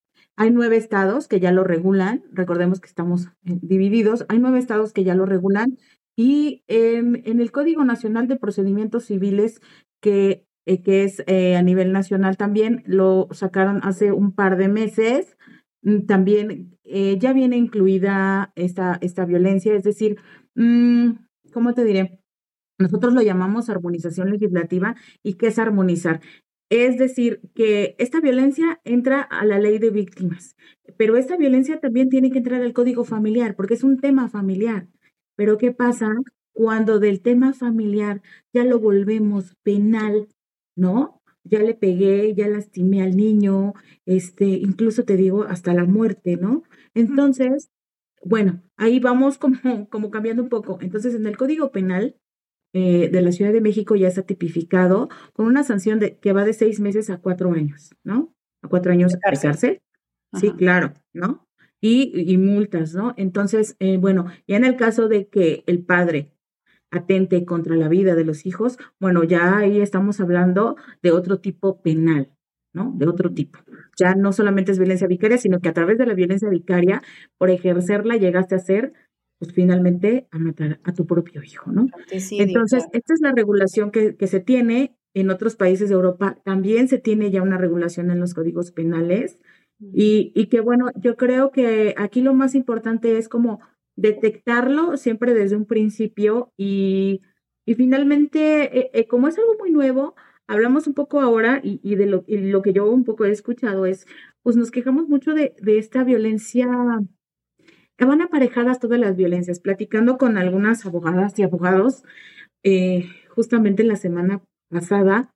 [0.41, 4.95] hay nueve estados que ya lo regulan, recordemos que estamos eh, divididos, hay nueve estados
[4.95, 5.77] que ya lo regulan
[6.21, 9.63] y en, el Código Nacional de Procedimientos Civiles,
[10.03, 14.69] que, eh, que es eh, a nivel nacional también, lo sacaron hace un par de
[14.69, 15.39] meses,
[15.83, 20.19] mm, también ya viene incluida esta, esta violencia, es decir,
[20.57, 21.13] mm,
[21.53, 22.21] ¿cómo te diré?
[22.79, 24.97] Nosotros lo llamamos armonización legislativa.
[25.23, 26.21] ¿Y qué es armonizar?
[26.71, 30.55] Es decir, que esta violencia entra a la ley de víctimas,
[30.99, 34.89] pero esta violencia también tiene que entrar al código familiar, porque es un tema familiar.
[35.41, 36.13] Pero ¿qué pasa
[36.53, 38.21] cuando del tema familiar
[38.53, 40.29] ya lo volvemos penal,
[40.77, 41.23] ¿no?
[41.45, 43.73] Ya le pegué, ya lastimé al niño,
[44.05, 46.63] este, incluso te digo hasta la muerte, ¿no?
[46.93, 47.71] Entonces,
[48.23, 50.77] bueno, ahí vamos como, como cambiando un poco.
[50.83, 52.17] Entonces, en el Código Penal
[52.75, 56.45] eh, de la Ciudad de México ya está tipificado con una sanción de, que va
[56.45, 58.35] de seis meses a cuatro años, ¿no?
[58.61, 59.81] A cuatro años de cárcel.
[60.35, 61.49] Sí, claro, ¿no?
[61.81, 63.15] Y, y, multas, ¿no?
[63.17, 66.31] Entonces, eh, bueno, ya en el caso de que el padre
[66.91, 71.81] atente contra la vida de los hijos, bueno, ya ahí estamos hablando de otro tipo
[71.81, 72.31] penal,
[72.75, 72.93] ¿no?
[72.97, 73.61] De otro tipo.
[73.99, 77.03] Ya no solamente es violencia vicaria, sino que a través de la violencia vicaria,
[77.39, 78.93] por ejercerla, llegaste a ser
[79.39, 81.87] pues finalmente a matar a tu propio hijo, ¿no?
[82.11, 86.39] Entonces, esta es la regulación que, que se tiene en otros países de Europa.
[86.45, 89.39] También se tiene ya una regulación en los códigos penales.
[89.81, 93.61] Y, y que bueno, yo creo que aquí lo más importante es como
[93.97, 97.23] detectarlo siempre desde un principio y,
[97.67, 100.15] y finalmente, eh, eh, como es algo muy nuevo,
[100.47, 103.31] hablamos un poco ahora y, y de lo, y lo, que yo un poco he
[103.31, 104.07] escuchado es,
[104.43, 106.69] pues nos quejamos mucho de, de esta violencia,
[107.97, 112.03] que van aparejadas todas las violencias, platicando con algunas abogadas y abogados,
[112.63, 115.31] eh, justamente en la semana pasada,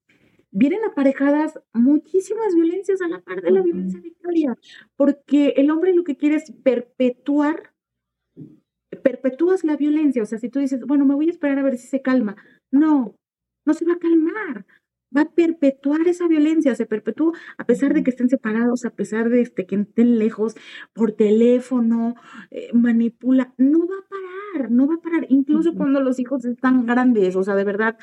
[0.55, 4.57] vienen aparejadas muchísimas violencias a la par de la violencia victoria,
[4.97, 7.75] porque el hombre lo que quiere es perpetuar
[9.03, 10.23] perpetúas la violencia.
[10.23, 12.37] O sea, si tú dices, bueno, me voy a esperar a ver si se calma.
[12.71, 13.17] No,
[13.67, 14.65] no se va a calmar.
[15.17, 19.29] Va a perpetuar esa violencia, se perpetúa a pesar de que estén separados, a pesar
[19.29, 20.57] de este, que estén lejos,
[20.93, 22.17] por teléfono,
[22.51, 23.55] eh, manipula.
[23.57, 27.37] No va a parar, no va a parar, incluso cuando los hijos están grandes.
[27.37, 27.97] O sea, de verdad,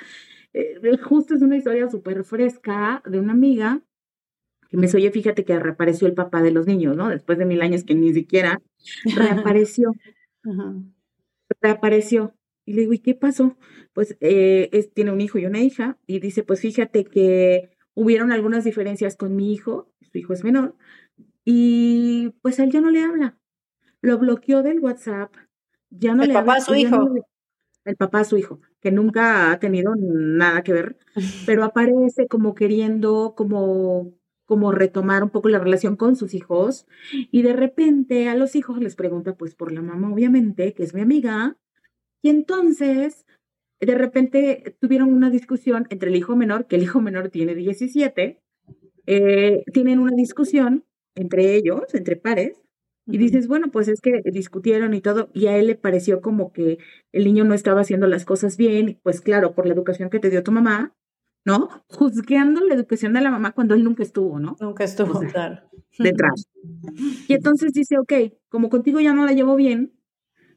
[0.54, 3.82] eh, justo es una historia súper fresca de una amiga
[4.70, 7.10] que me dice, oye, fíjate que reapareció el papá de los niños, ¿no?
[7.10, 8.62] Después de mil años que ni siquiera
[9.16, 9.92] reapareció.
[11.62, 12.34] Reapareció.
[12.66, 13.58] Y le digo, ¿y qué pasó?
[13.92, 15.98] Pues eh, es, tiene un hijo y una hija.
[16.08, 20.76] Y dice, pues fíjate que hubieron algunas diferencias con mi hijo, su hijo es menor,
[21.44, 23.38] y pues él ya no le habla.
[24.02, 25.34] Lo bloqueó del WhatsApp,
[25.90, 27.14] ya no el le papá a su hijo.
[27.86, 30.98] El papá a su hijo, que nunca ha tenido nada que ver,
[31.46, 34.14] pero aparece como queriendo, como
[34.52, 36.86] como retomar un poco la relación con sus hijos
[37.32, 40.94] y de repente a los hijos les pregunta pues por la mamá obviamente, que es
[40.94, 41.56] mi amiga,
[42.22, 43.26] y entonces
[43.80, 48.42] de repente tuvieron una discusión entre el hijo menor, que el hijo menor tiene 17,
[49.08, 52.62] eh, tienen una discusión entre ellos, entre pares,
[53.12, 56.52] y dices, bueno, pues es que discutieron y todo, y a él le pareció como
[56.52, 56.80] que
[57.12, 60.30] el niño no estaba haciendo las cosas bien, pues claro, por la educación que te
[60.30, 60.96] dio tu mamá,
[61.46, 61.70] ¿no?
[61.88, 64.56] Juzgando la educación de la mamá cuando él nunca estuvo, ¿no?
[64.60, 65.62] Nunca estuvo, claro.
[65.98, 66.48] Detrás.
[67.28, 68.14] Y entonces dice, ok,
[68.50, 69.94] como contigo ya no la llevo bien,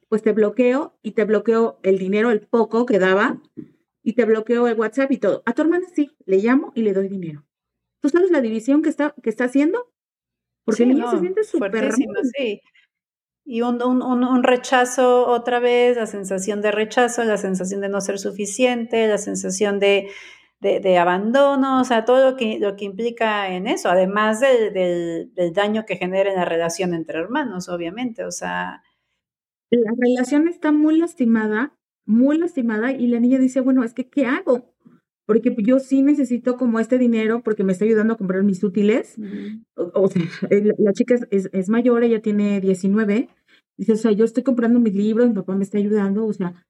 [0.08, 3.42] pues te bloqueo y te bloqueo el dinero, el poco que daba,
[4.02, 5.42] y te bloqueo el WhatsApp y todo.
[5.46, 7.44] A tu hermana sí, le llamo y le doy dinero.
[8.00, 9.90] ¿Tú sabes la división que está, que está haciendo?
[10.64, 12.60] Porque el niño se siente súper sí.
[13.46, 18.00] Y un, un, un, rechazo otra vez, la sensación de rechazo, la sensación de no
[18.00, 20.08] ser suficiente, la sensación de,
[20.60, 25.84] de, abandono, o sea, todo lo que, lo que implica en eso, además del, daño
[25.84, 28.82] que genera en la relación entre hermanos, obviamente, o sea.
[29.70, 34.24] La relación está muy lastimada, muy lastimada, y la niña dice, bueno, es que, ¿qué
[34.24, 34.73] hago?
[35.26, 39.16] Porque yo sí necesito como este dinero porque me está ayudando a comprar mis útiles.
[39.76, 40.22] o, sea,
[40.78, 43.28] la, chica es, es, mayor, ella tiene 19.
[43.76, 46.64] Dice, o sea, yo estoy comprando mis libros, mi papá me está ayudando, o sea,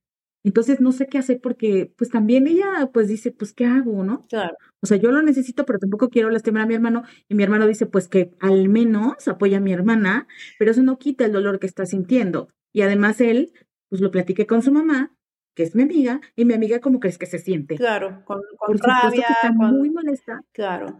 [0.44, 4.26] entonces no sé qué hacer porque pues también ella pues dice, pues ¿qué hago, no?
[4.28, 4.54] Claro.
[4.82, 7.66] O sea, yo lo necesito, pero tampoco quiero lastimar a mi hermano y mi hermano
[7.66, 10.28] dice pues que al menos apoya a mi hermana,
[10.58, 12.48] pero eso no quita el dolor que está sintiendo.
[12.74, 13.52] Y además él
[13.88, 15.13] pues lo platiqué con su mamá,
[15.54, 17.76] que es mi amiga, y mi amiga cómo crees que se siente.
[17.76, 19.26] Claro, con, con rabia,
[19.56, 19.78] con...
[19.78, 20.40] muy molesta.
[20.52, 20.98] Claro.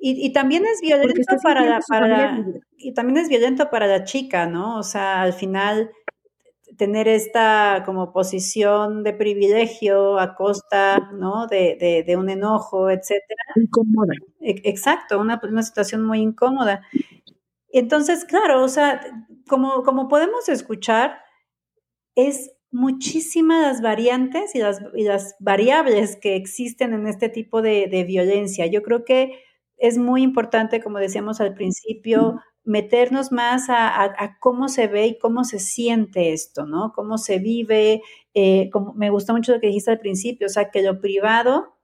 [0.00, 2.44] Y, y, también es violento para la, para la,
[2.76, 4.78] y también es violento para la chica, ¿no?
[4.78, 5.92] O sea, al final
[6.76, 11.46] tener esta como posición de privilegio a costa, ¿no?
[11.46, 13.42] De, de, un enojo, etcétera.
[13.56, 14.14] Incómoda.
[14.40, 16.82] E, exacto, una, una situación muy incómoda.
[17.68, 19.00] Entonces, claro, o sea,
[19.48, 21.18] como, como podemos escuchar,
[22.14, 28.66] es muchísimas variantes y las, variables que existen en este tipo de, violencia.
[28.66, 29.40] Yo creo que
[29.76, 35.44] es muy importante, como decíamos al principio, meternos más a, cómo se ve y cómo
[35.44, 36.92] se siente esto, ¿no?
[36.94, 38.02] Cómo se vive.
[38.34, 41.76] Eh, como, me gusta mucho lo que dijiste al principio, o sea, que lo privado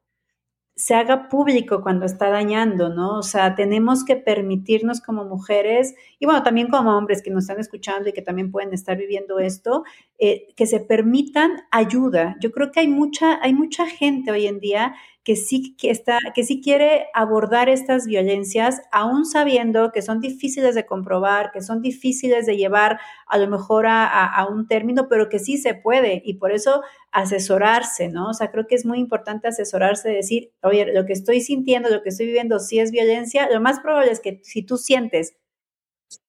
[0.78, 3.18] se haga público cuando está dañando, ¿no?
[3.18, 7.58] O sea, tenemos que permitirnos como mujeres y bueno, también como hombres que nos están
[7.58, 9.82] escuchando y que también pueden estar viviendo esto,
[10.20, 12.36] eh, que se permitan ayuda.
[12.40, 14.94] Yo creo que hay mucha, hay mucha gente hoy en día
[15.28, 20.74] que sí, que, está, que sí quiere abordar estas violencias, aún sabiendo que son difíciles
[20.74, 25.38] de comprobar, que son difíciles de llevar a lo mejor a, un término, pero que
[25.38, 26.22] sí se puede.
[26.24, 26.80] Y por eso
[27.12, 28.30] asesorarse, ¿no?
[28.30, 32.02] O sea, creo que es muy importante asesorarse, decir, oye, lo que estoy sintiendo, lo
[32.02, 35.36] que estoy viviendo, si es violencia, lo más probable es que si tú sientes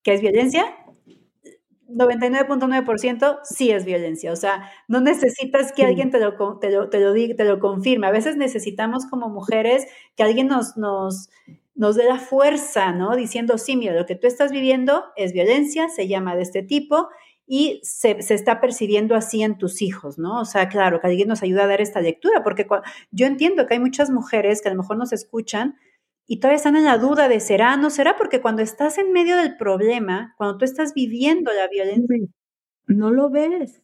[0.02, 0.76] que es violencia,
[1.94, 4.32] 99.9% sí es violencia.
[4.32, 7.58] O sea, no necesitas que alguien te lo, te lo, te lo, diga, te lo
[7.58, 8.06] confirme.
[8.06, 9.86] A veces necesitamos como mujeres
[10.16, 11.30] que alguien nos, nos,
[11.74, 13.16] nos dé la fuerza, ¿no?
[13.16, 17.08] Diciendo, sí, mira, lo que tú estás viviendo es violencia, se llama de este tipo
[17.46, 20.40] y se, se, está percibiendo así en tus hijos, ¿no?
[20.40, 22.64] O sea, claro, que alguien nos ayuda a dar esta lectura, porque
[23.10, 25.76] yo entiendo que hay muchas mujeres que a lo mejor nos escuchan
[26.32, 29.36] y todavía están en la duda de será, no será, porque cuando estás en medio
[29.36, 32.18] del problema, cuando tú estás viviendo la violencia...
[32.86, 33.82] No lo ves.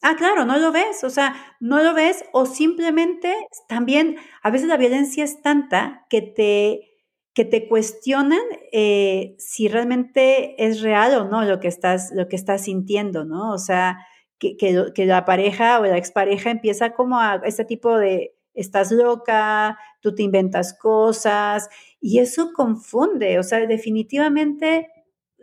[0.00, 3.34] Ah, claro, no lo ves, o sea, no lo ves o simplemente
[3.68, 6.88] también a veces la violencia es tanta que te,
[7.34, 8.40] que te cuestionan
[8.72, 13.52] eh, si realmente es real o no lo que estás, lo que estás sintiendo, ¿no?
[13.52, 13.98] O sea,
[14.38, 18.90] que, que, que la pareja o la expareja empieza como a este tipo de, estás
[18.92, 21.68] loca, tú te inventas cosas
[22.00, 24.88] y eso confunde, o sea, definitivamente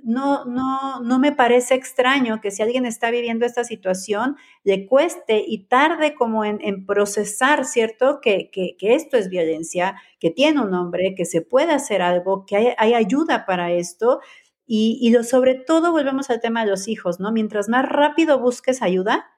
[0.03, 5.43] no, no, no me parece extraño que si alguien está viviendo esta situación, le cueste
[5.45, 8.20] y tarde como en, procesar, ¿cierto?
[8.22, 12.55] Que, que, esto es violencia, que tiene un nombre, que se puede hacer algo, que
[12.57, 14.20] hay, hay ayuda para esto.
[14.66, 17.32] Y, y lo, sobre todo volvemos al tema de los hijos, ¿no?
[17.32, 19.30] Mientras más rápido busques ayuda,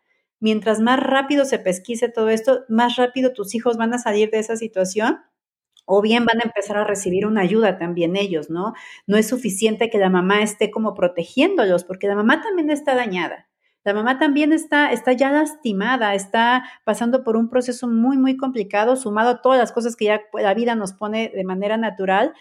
[0.43, 4.39] mientras más rápido se pesquise todo esto, más rápido tus hijos van a salir de
[4.39, 5.21] esa situación
[5.85, 8.73] o bien van a empezar a recibir una ayuda también ellos, ¿no?
[9.07, 13.47] No es suficiente que la mamá esté como protegiéndolos, porque la mamá también está dañada.
[13.85, 18.97] La mamá también está, está ya lastimada, está pasando por un proceso muy, muy complicado,
[18.97, 22.33] sumado a todas las cosas que ya la vida nos pone de manera natural.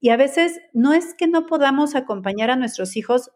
[0.00, 3.30] Y a veces no es que no podamos acompañar a nuestros hijos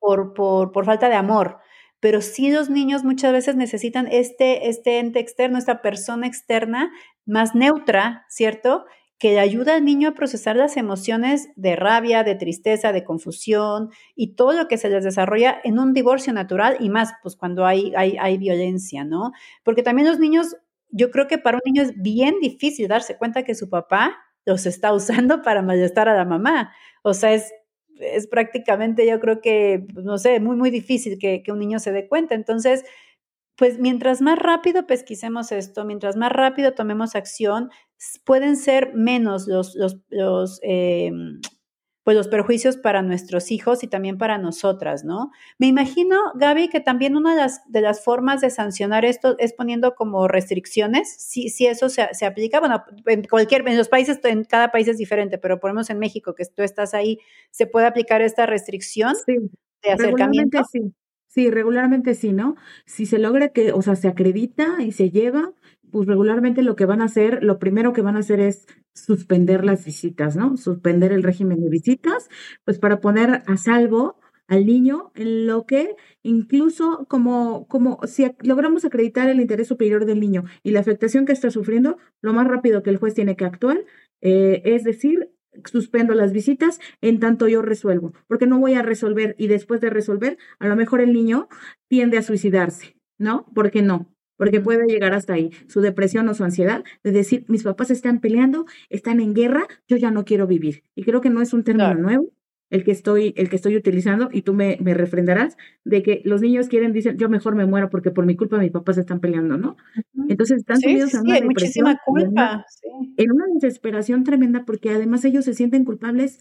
[0.00, 1.60] por, por, por falta de amor,
[2.04, 6.92] pero sí los niños muchas veces necesitan este, este ente externo, esta persona externa
[7.24, 8.84] más neutra, ¿cierto?
[9.18, 13.88] Que le ayuda al niño a procesar las emociones de rabia, de tristeza, de confusión
[14.14, 17.64] y todo lo que se les desarrolla en un divorcio natural y más, pues cuando
[17.64, 19.32] hay, hay, hay violencia, ¿no?
[19.62, 20.58] Porque también los niños,
[20.90, 24.66] yo creo que para un niño es bien difícil darse cuenta que su papá los
[24.66, 26.70] está usando para molestar a la mamá.
[27.02, 27.50] O sea, es
[28.00, 31.92] es prácticamente, yo creo que, pues, no sé, muy, muy difícil que, un niño se
[31.92, 32.34] dé cuenta.
[32.34, 32.84] Entonces,
[33.56, 37.70] pues mientras más rápido pesquisemos esto, mientras más rápido tomemos acción,
[38.24, 41.40] pueden ser menos los, los, los em,
[42.04, 45.32] pues los perjuicios para nuestros hijos y también para nosotras, ¿no?
[45.58, 49.54] Me imagino, Gaby, que también una de las, de las formas de sancionar esto es
[49.54, 54.20] poniendo como restricciones, si, si eso se, se aplica, bueno, en cualquier, en los países,
[54.24, 57.18] en cada país es diferente, pero ponemos en México, que tú estás ahí,
[57.50, 60.62] ¿se puede aplicar esta restricción de acercamiento?
[60.70, 60.92] Sí.
[61.26, 62.54] Sí, regularmente sí, ¿no?
[62.86, 65.52] Si se logra que, o sea, se acredita y se lleva,
[65.94, 69.64] pues regularmente lo que van a hacer, lo primero que van a hacer es suspender
[69.64, 70.56] las visitas, ¿no?
[70.56, 72.28] Suspender el régimen de visitas,
[72.64, 74.18] pues para poner a salvo
[74.48, 80.18] al niño en lo que incluso como, como si logramos acreditar el interés superior del
[80.18, 83.44] niño y la afectación que está sufriendo, lo más rápido que el juez tiene que
[83.44, 83.84] actuar,
[84.20, 85.30] eh, es decir,
[85.64, 89.90] suspendo las visitas en tanto yo resuelvo, porque no voy a resolver y después de
[89.90, 91.46] resolver, a lo mejor el niño
[91.86, 93.46] tiende a suicidarse, ¿no?
[93.54, 94.13] ¿Por qué no?
[94.36, 98.20] Porque puede llegar hasta ahí, su depresión o su ansiedad, de decir, mis papás están
[98.20, 100.84] peleando, están en guerra, yo ya no quiero vivir.
[100.94, 102.32] Y creo que no es un término nuevo
[102.70, 106.40] el que estoy, el que estoy utilizando, y tú me, me, refrendarás, de que los
[106.40, 109.56] niños quieren, dicen, yo mejor me muero porque por mi culpa mis papás están peleando,
[109.56, 109.76] ¿no?
[110.28, 112.64] Entonces están sí, una muchísima culpa.
[113.16, 116.40] En una desesperación tremenda porque además ellos se sienten culpables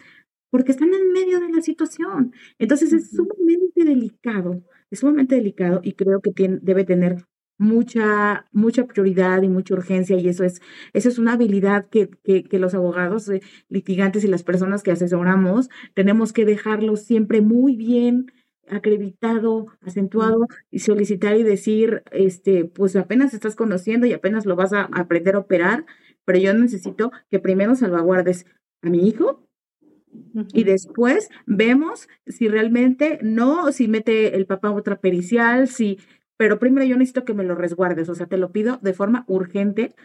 [0.49, 2.33] porque están en medio de la situación.
[2.57, 7.25] Entonces es sumamente delicado, es sumamente delicado y creo que tiene, debe tener
[7.63, 10.61] mucha, mucha prioridad y mucha urgencia y eso es,
[10.93, 14.91] eso es una habilidad que, que, que los abogados eh, litigantes y las personas que
[14.91, 18.31] asesoramos tenemos que dejarlo siempre muy bien
[18.67, 24.73] acreditado, acentuado y solicitar y decir, este, pues apenas estás conociendo y apenas lo vas
[24.73, 25.85] a aprender a operar,
[26.25, 28.45] pero yo necesito que primero salvaguardes
[28.81, 29.47] a mi hijo
[30.53, 35.99] y después vemos si realmente no, si mete el papá otra pericial, si,
[36.43, 39.23] pero primero yo necesito que me lo resguardes, o sea, te lo pido de forma
[39.29, 39.95] urgente,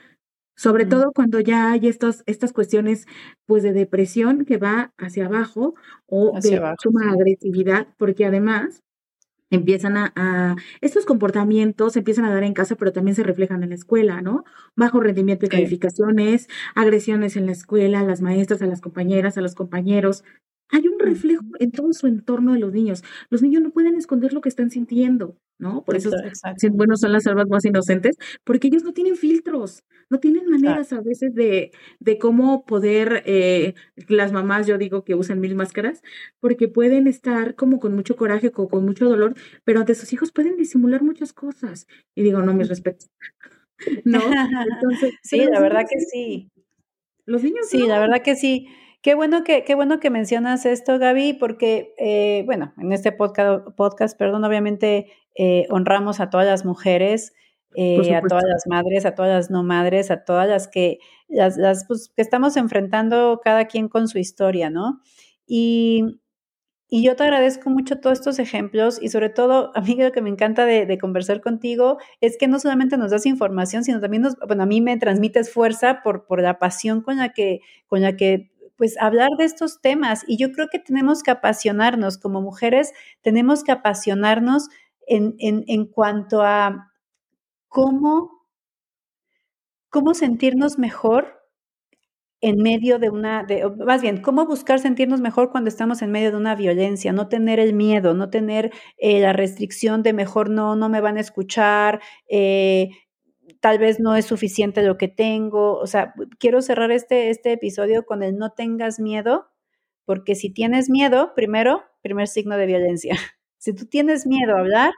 [0.54, 3.08] sobre todo cuando ya hay estos, estas cuestiones
[3.44, 5.74] pues de depresión que va hacia abajo
[6.06, 8.84] o de suma agresividad, porque además
[9.50, 13.70] empiezan a, estos comportamientos se empiezan a dar en casa, pero también se reflejan en
[13.70, 14.44] la escuela, ¿no?
[14.76, 19.40] Bajo rendimiento de calificaciones, agresiones en la escuela, a las maestras, a las compañeras, a
[19.40, 20.22] los compañeros,
[20.70, 23.02] hay un reflejo en todo su entorno de los niños.
[23.30, 25.82] Los niños no pueden esconder lo que están sintiendo, ¿no?
[25.84, 26.10] Por eso,
[26.72, 31.00] bueno, son las almas más inocentes, porque ellos no tienen filtros, no tienen maneras a
[31.00, 33.74] veces de, de cómo poder, eh,
[34.08, 36.02] las mamás, yo digo que usan mil máscaras,
[36.40, 40.32] porque pueden estar como con mucho coraje, con, con mucho dolor, pero ante sus hijos
[40.32, 41.86] pueden disimular muchas cosas.
[42.14, 43.10] Y digo, no, mis respetos.
[44.04, 44.20] ¿No?
[44.82, 46.50] Entonces, sí, la verdad que sí.
[47.24, 47.68] Los niños.
[47.68, 48.66] Sí, la verdad que sí
[49.00, 53.68] Qué bueno que, qué bueno que mencionas esto, Gaby, porque, eh, bueno, en este podcast,
[53.76, 57.32] podcast perdón, obviamente eh, honramos a todas las mujeres,
[57.76, 61.56] eh, a todas las madres, a todas las no madres, a todas las que, las,
[61.56, 65.00] las pues, que estamos enfrentando cada quien con su historia, ¿no?
[65.46, 66.20] Y,
[66.90, 70.22] y yo te agradezco mucho todos estos ejemplos y sobre todo, a mí lo que
[70.22, 74.36] me encanta de, conversar contigo es que no solamente nos das información, sino también nos,
[74.46, 78.16] bueno, a mí me transmites fuerza por, por la pasión con la que, con la
[78.16, 80.24] que pues hablar de estos temas.
[80.28, 84.68] Y yo creo que tenemos que apasionarnos como mujeres, tenemos que apasionarnos
[85.06, 86.92] en, en, en cuanto a
[87.68, 88.32] cómo,
[89.90, 91.42] cómo sentirnos mejor
[92.40, 96.30] en medio de una, de, más bien, cómo buscar sentirnos mejor cuando estamos en medio
[96.30, 100.76] de una violencia, no tener el miedo, no tener eh, la restricción de mejor no,
[100.76, 102.90] no me van a escuchar, eh,
[103.60, 105.78] tal vez no es suficiente lo que tengo.
[105.78, 109.48] O sea, quiero cerrar este, este episodio con el no tengas miedo,
[110.04, 113.14] porque si tienes miedo, primero, primer signo de violencia.
[113.60, 114.92] Si tú tienes miedo a hablar,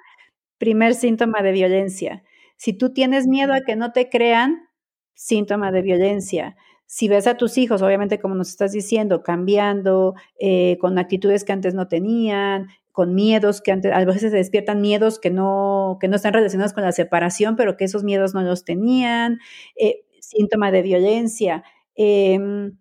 [0.59, 2.23] primer síntoma de violencia.
[2.59, 4.69] Si tú tienes miedo a que no te crean,
[5.15, 6.57] síntoma de violencia
[6.93, 11.53] si ves a tus hijos, obviamente como nos estás diciendo, cambiando, eh, con actitudes que
[11.53, 16.09] antes no tenían, con miedos que antes, a veces se despiertan miedos que no, que
[16.09, 19.39] no están relacionados con la separación, pero que esos miedos no los tenían,
[19.77, 21.65] eh, síntoma de violencia.
[21.95, 22.79] Em,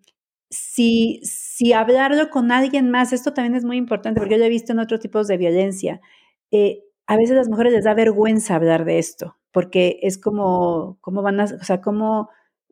[0.50, 4.48] si, si hablarlo con alguien más, esto también es muy importante, porque yo lo he
[4.48, 6.00] visto en otros tipos de violencia.
[6.50, 11.22] Eh, a veces las mujeres les da vergüenza hablar de esto, porque es como, ¿cómo
[11.22, 12.30] van a, o sea, cómo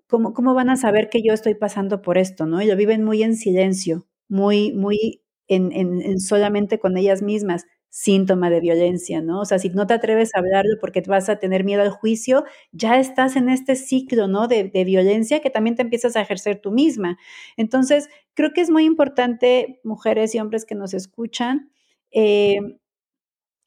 [0.09, 2.47] ¿cómo, ¿cómo van a saber que yo estoy pasando por esto?
[2.47, 2.61] ¿no?
[2.63, 8.51] Y lo viven muy en silencio, muy, muy en, en, solamente con ellas mismas, síntoma
[8.51, 9.41] de violencia, ¿no?
[9.41, 12.45] O sea, si no te atreves a hablarlo porque vas a tener miedo al juicio,
[12.71, 14.47] ya estás en este ciclo, ¿no?
[14.47, 17.19] De, de violencia que también te empiezas a ejercer tú misma.
[17.57, 21.71] Entonces, creo que es muy importante, mujeres y hombres que nos escuchan,
[22.11, 22.59] eh,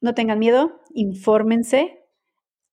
[0.01, 2.00] no tengan miedo, infórmense,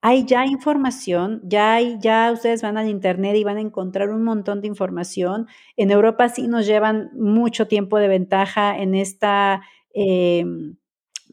[0.01, 4.23] hay ya información, ya hay, ya ustedes van al internet y van a encontrar un
[4.23, 5.49] montón de información.
[5.77, 9.63] En Europa sí nos llevan mucho tiempo de ventaja en esta
[9.95, 10.45] eh,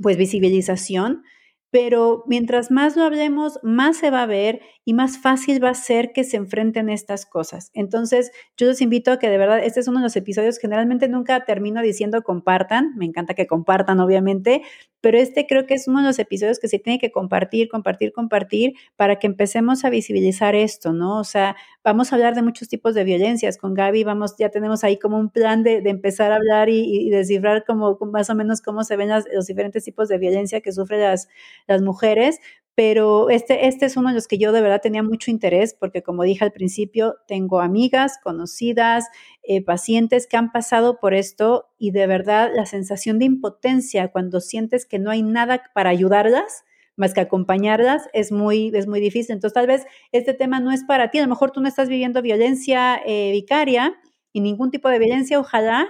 [0.02, 1.24] pues visibilización,
[1.70, 5.74] pero mientras más lo hablemos, más se va a ver y más fácil va a
[5.74, 7.72] ser que se enfrenten estas cosas.
[7.74, 11.10] Entonces, yo los invito a que de verdad, este es uno de los episodios, generalmente
[11.10, 14.62] nunca termino diciendo compartan, me encanta que compartan, obviamente,
[15.02, 18.14] pero este creo que es uno de los episodios que se tiene que compartir, compartir,
[18.14, 21.20] compartir para que empecemos a visibilizar esto, ¿no?
[21.20, 23.58] O sea, vamos a hablar de muchos tipos de violencias.
[23.58, 27.66] Con Gaby vamos, ya tenemos ahí como un plan de, empezar a hablar y, descifrar
[27.66, 31.28] como más o menos cómo se ven los diferentes tipos de violencia que sufren las,
[31.68, 32.40] las mujeres,
[32.76, 36.04] pero este, este es uno de los que yo de verdad tenía mucho interés porque
[36.04, 39.06] como dije al principio, tengo amigas, conocidas,
[39.44, 44.42] eh, pacientes que han pasado por esto y de verdad la sensación de impotencia cuando
[44.42, 46.66] sientes que no hay nada para ayudarlas
[46.98, 49.34] más que acompañarlas es muy, es muy difícil.
[49.34, 51.90] Entonces tal vez este tema no es para ti, a lo mejor tú no estás
[51.90, 53.96] viviendo violencia eh, vicaria
[54.32, 55.88] y ningún tipo de violencia, ojalá,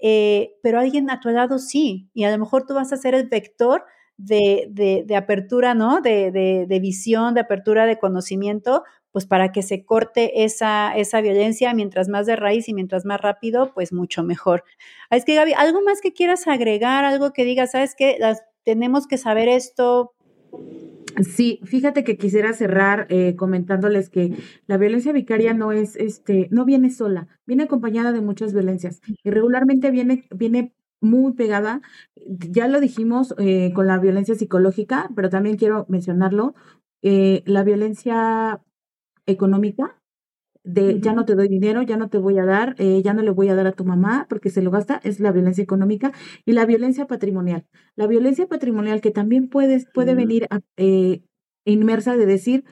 [0.00, 3.14] eh, pero alguien a tu lado sí, y a lo mejor tú vas a ser
[3.14, 3.84] el vector
[4.18, 6.00] de, de, apertura, ¿no?
[6.00, 11.72] De, de, visión, de apertura de conocimiento, pues para que se corte esa, esa violencia,
[11.72, 14.64] mientras más de raíz y mientras más rápido, pues mucho mejor.
[15.10, 17.04] Es que Gaby, ¿algo más que quieras agregar?
[17.04, 18.18] Algo que digas, ¿sabes qué?
[18.64, 20.12] Tenemos que saber esto.
[21.22, 26.64] Sí, fíjate que quisiera cerrar eh, comentándoles que la violencia vicaria no es, este, no
[26.64, 31.80] viene sola, viene acompañada de muchas violencias y regularmente viene, viene muy pegada.
[32.16, 36.54] Ya lo dijimos eh, con la violencia psicológica, pero también quiero mencionarlo,
[37.02, 38.60] eh, la violencia
[39.26, 40.00] económica,
[40.64, 43.22] de ya no te doy dinero, ya no te voy a dar, eh, ya no
[43.22, 46.12] le voy a dar a tu mamá porque se lo gasta, es la violencia económica
[46.44, 47.66] y la violencia patrimonial.
[47.96, 50.60] La violencia patrimonial que también puedes, puede venir a,
[51.64, 52.64] inmersa de decir,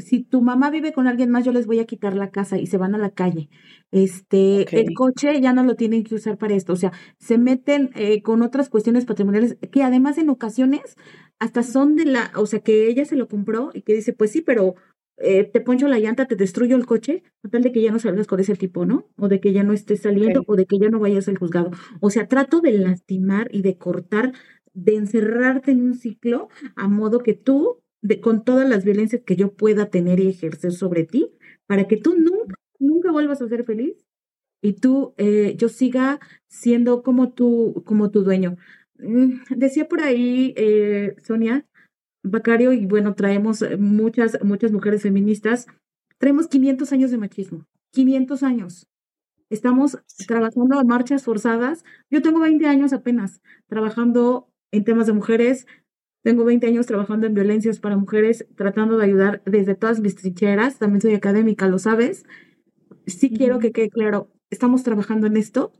[0.00, 2.66] si tu mamá vive con alguien más, yo les voy a quitar la casa y
[2.66, 3.48] se van a la calle.
[3.90, 6.72] Este, el coche ya no lo tienen que usar para esto.
[6.72, 10.96] O sea, se meten eh, con otras cuestiones patrimoniales que además en ocasiones
[11.38, 14.30] hasta son de la, o sea, que ella se lo compró y que dice, pues
[14.30, 14.74] sí, pero
[15.22, 18.26] eh, te poncho la llanta, te destruyo el coche, tal de que ya no salgas
[18.26, 19.06] con ese tipo, ¿no?
[19.16, 21.70] O de que ya no estés saliendo o de que ya no vayas al juzgado.
[22.00, 24.32] O sea, trato de lastimar y de cortar,
[24.72, 29.36] de encerrarte en un ciclo a modo que tú de, con todas las violencias que
[29.36, 31.32] yo pueda tener y ejercer sobre ti,
[31.66, 34.06] para que tú nunca, nunca vuelvas a ser feliz
[34.62, 38.56] y tú, eh, yo siga siendo como tú, como tu dueño.
[38.98, 41.66] Mm, decía por ahí eh, Sonia
[42.22, 45.66] Bacario, y bueno, traemos muchas, muchas mujeres feministas,
[46.18, 48.86] traemos 500 años de machismo, 500 años.
[49.50, 49.98] Estamos
[50.28, 51.84] trabajando a marchas forzadas.
[52.08, 55.66] Yo tengo 20 años apenas trabajando en temas de mujeres.
[56.22, 60.78] Tengo 20 años trabajando en violencias para mujeres, tratando de ayudar desde todas mis trincheras.
[60.78, 62.24] También soy académica, lo sabes.
[63.06, 65.72] Sí quiero que quede claro, estamos trabajando en esto,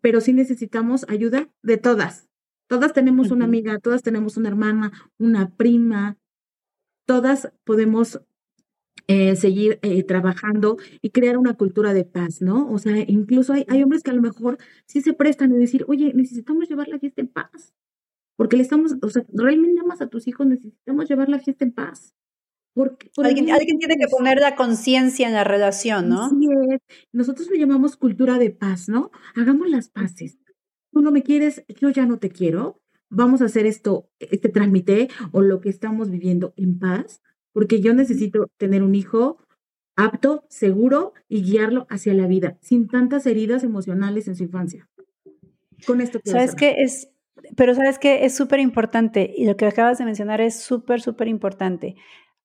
[0.00, 2.28] pero sí necesitamos ayuda de todas.
[2.66, 6.18] Todas tenemos una amiga, todas tenemos una hermana, una prima.
[7.06, 8.20] Todas podemos
[9.06, 12.68] eh, seguir eh, trabajando y crear una cultura de paz, ¿no?
[12.72, 15.84] O sea, incluso hay, hay hombres que a lo mejor sí se prestan a decir,
[15.86, 17.72] oye, necesitamos llevar la fiesta en paz,
[18.36, 21.72] porque le estamos, o sea, realmente amas a tus hijos, necesitamos llevar la fiesta en
[21.72, 22.14] paz.
[22.74, 26.28] Porque, alguien, alguien tiene que poner la conciencia en la relación, ¿no?
[26.28, 26.80] Sí es.
[27.10, 29.10] Nosotros lo llamamos cultura de paz, ¿no?
[29.34, 30.38] Hagamos las paces.
[30.92, 32.82] Tú no me quieres, yo ya no te quiero.
[33.08, 37.22] Vamos a hacer esto, este trámite o lo que estamos viviendo en paz
[37.56, 39.38] porque yo necesito tener un hijo
[39.96, 44.90] apto, seguro y guiarlo hacia la vida, sin tantas heridas emocionales en su infancia.
[45.86, 47.08] Con esto ¿Sabes qué es?
[47.56, 51.28] Pero sabes que es súper importante y lo que acabas de mencionar es súper, súper
[51.28, 51.96] importante.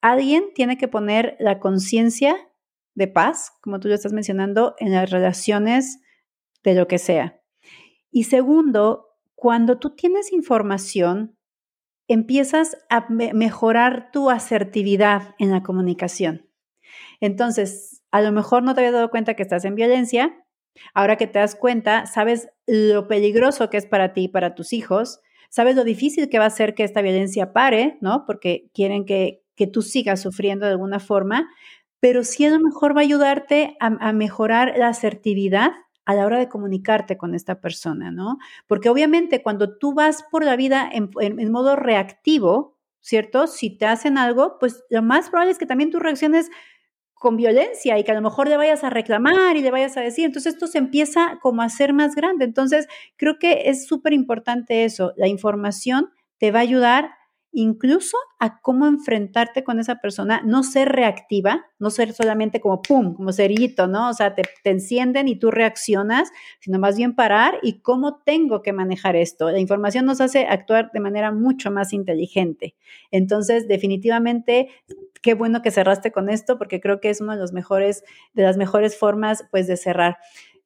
[0.01, 2.35] Alguien tiene que poner la conciencia
[2.95, 5.99] de paz, como tú lo estás mencionando, en las relaciones
[6.63, 7.41] de lo que sea.
[8.11, 11.37] Y segundo, cuando tú tienes información
[12.07, 16.49] empiezas a mejorar tu asertividad en la comunicación.
[17.21, 20.45] Entonces, a lo mejor no te habías dado cuenta que estás en violencia.
[20.93, 24.73] Ahora que te das cuenta, sabes lo peligroso que es para ti y para tus
[24.73, 25.21] hijos.
[25.49, 28.25] Sabes lo difícil que va a ser que esta violencia pare, ¿no?
[28.25, 31.49] Porque quieren que, que tú sigas sufriendo de alguna forma.
[31.99, 35.71] Pero sí a lo mejor va a ayudarte a, a mejorar la asertividad
[36.05, 38.37] a la hora de comunicarte con esta persona, ¿no?
[38.67, 43.47] Porque obviamente cuando tú vas por la vida en, modo reactivo, ¿cierto?
[43.47, 46.49] Si te hacen algo, pues lo más probable es que también tú reacciones
[47.21, 50.01] con violencia y que a lo mejor le vayas a reclamar y le vayas a
[50.01, 50.25] decir.
[50.25, 52.45] Entonces esto se empieza como a ser más grande.
[52.45, 55.13] Entonces creo que es súper importante eso.
[55.17, 56.09] La información
[56.39, 57.11] te va a ayudar
[57.51, 63.13] incluso a cómo enfrentarte con esa persona, no ser reactiva, no ser solamente como pum,
[63.13, 64.09] como cerillito, ¿no?
[64.09, 68.73] O sea, te, encienden y tú reaccionas, sino más bien parar y cómo tengo que
[68.73, 69.51] manejar esto.
[69.51, 72.73] La información nos hace actuar de manera mucho más inteligente.
[73.11, 74.69] Entonces, definitivamente,
[75.21, 78.03] qué bueno que cerraste con esto, porque creo que es una de los mejores,
[78.33, 80.17] de las mejores formas, pues, de cerrar.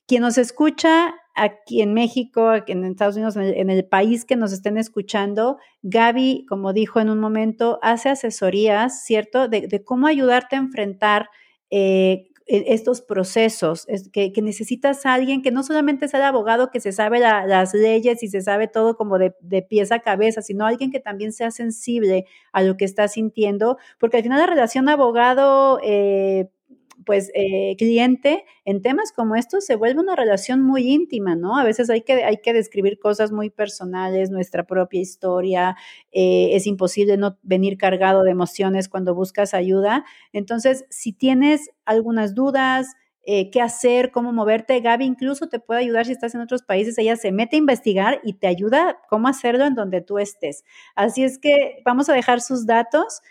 [0.08, 4.78] Quien nos escucha aquí en México, en Estados Unidos, en el, país que nos estén
[4.78, 9.48] escuchando, Gaby, como dijo en un momento, hace asesorías, ¿cierto?
[9.48, 11.30] De, cómo ayudarte a enfrentar
[11.70, 16.80] eh, estos procesos, es que, necesitas a alguien que no solamente sea el abogado que
[16.80, 20.66] se sabe las leyes y se sabe todo como de, de pies a cabeza, sino
[20.66, 24.90] alguien que también sea sensible a lo que está sintiendo, porque al final la relación
[24.90, 25.80] abogado...
[25.84, 26.50] Eh,
[27.06, 31.58] pues eh, cliente en temas como estos se vuelve una relación muy íntima, ¿no?
[31.58, 35.76] A veces hay que, hay que describir cosas muy personales, nuestra propia historia,
[36.12, 40.06] eh, es imposible no venir cargado de emociones cuando buscas ayuda.
[40.34, 42.88] Entonces, si tienes algunas dudas,
[43.28, 44.80] eh, qué hacer, cómo moverte.
[44.80, 46.98] Gaby incluso te puede ayudar si estás en otros países.
[46.98, 50.64] Ella se mete a investigar y te ayuda cómo hacerlo en donde tú estés.
[50.96, 53.22] Así es que vamos a dejar sus datos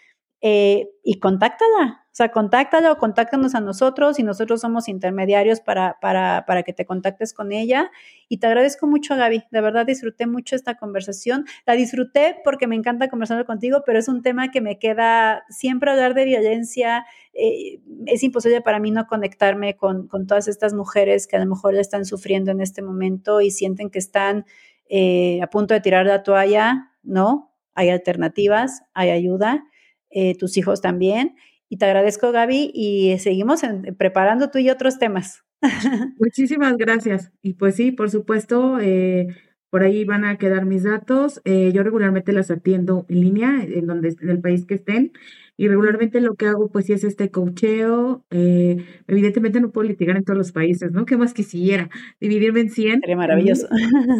[0.47, 2.04] y contáctala.
[2.15, 6.73] O sea, contáctala o contáctanos a nosotros y nosotros somos intermediarios para, para, para, que
[6.73, 7.91] te contactes con ella.
[8.29, 9.43] Y te agradezco mucho, Gaby.
[9.51, 11.45] De verdad disfruté mucho esta conversación.
[11.67, 15.91] La disfruté porque me encanta conversar contigo, pero es un tema que me queda siempre
[15.91, 17.05] hablar de violencia.
[17.33, 21.47] Eh, es imposible para mí no conectarme con, con, todas estas mujeres que a lo
[21.47, 24.45] mejor están sufriendo en este momento y sienten que están
[24.89, 26.93] eh, a punto de tirar la toalla.
[27.03, 29.65] No, hay alternativas, hay ayuda.
[30.11, 31.35] Eh, tus hijos también
[31.69, 33.63] y te agradezco, Gaby, y seguimos
[33.99, 35.45] preparando tú y otros temas.
[36.19, 37.33] Muchísimas gracias.
[37.43, 39.29] Y pues sí, por supuesto, eh,
[39.71, 41.41] por ahí van a quedar mis datos.
[41.45, 45.13] Eh, yo regularmente las atiendo en línea, en donde en el país que estén.
[45.57, 48.25] Y regularmente lo que hago, pues sí, es este cocheo.
[48.31, 51.07] Eh, evidentemente no puedo litigar en todos los países, ¿no?
[51.07, 51.91] ¿Qué más quisiera?
[52.21, 53.01] Dividirme en 100.
[53.01, 53.69] Sería maravilloso.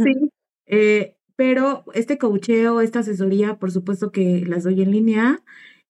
[0.05, 0.31] Sí.
[1.37, 5.43] pero este cocheo, esta asesoría, por supuesto que las doy en línea.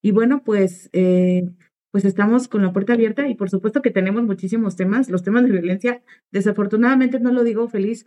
[0.05, 1.49] Y bueno, pues, eh,
[1.91, 5.09] pues estamos con la puerta abierta y por supuesto que tenemos muchísimos temas.
[5.09, 8.05] Los temas de violencia, desafortunadamente no lo digo feliz,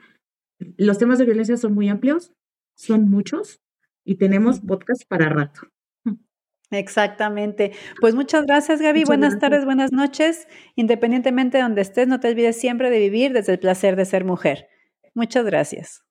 [0.78, 2.34] los temas de violencia son muy amplios,
[2.76, 3.62] son muchos
[4.06, 5.62] y tenemos podcast para rato.
[6.70, 7.72] Exactamente.
[8.00, 9.06] Pues muchas gracias, Gaby.
[9.06, 10.48] buenas tardes, buenas noches.
[10.76, 14.24] Independientemente de donde estés, no te olvides siempre de vivir desde el placer de ser
[14.24, 14.68] mujer.
[15.16, 16.07] Muchas gracias.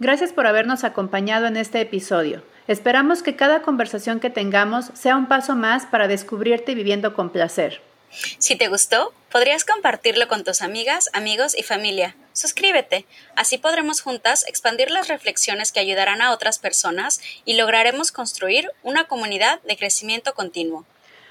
[0.00, 2.44] Gracias por habernos acompañado en este episodio.
[2.68, 7.82] Esperamos que cada conversación que tengamos sea un paso más para descubrirte viviendo con placer.
[8.38, 12.14] Si te gustó, podrías compartirlo con tus amigas, amigos y familia.
[12.32, 18.70] Suscríbete, así podremos juntas expandir las reflexiones que ayudarán a otras personas y lograremos construir
[18.84, 20.86] una comunidad de crecimiento continuo.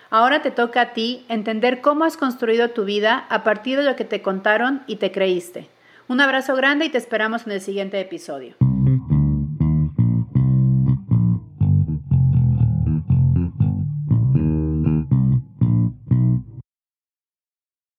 [0.10, 3.95] Ahora te toca a ti entender cómo has construido tu vida a partir de lo
[3.95, 5.69] que te contaron y te creíste.
[6.09, 8.55] Un abrazo grande y te esperamos en el siguiente episodio.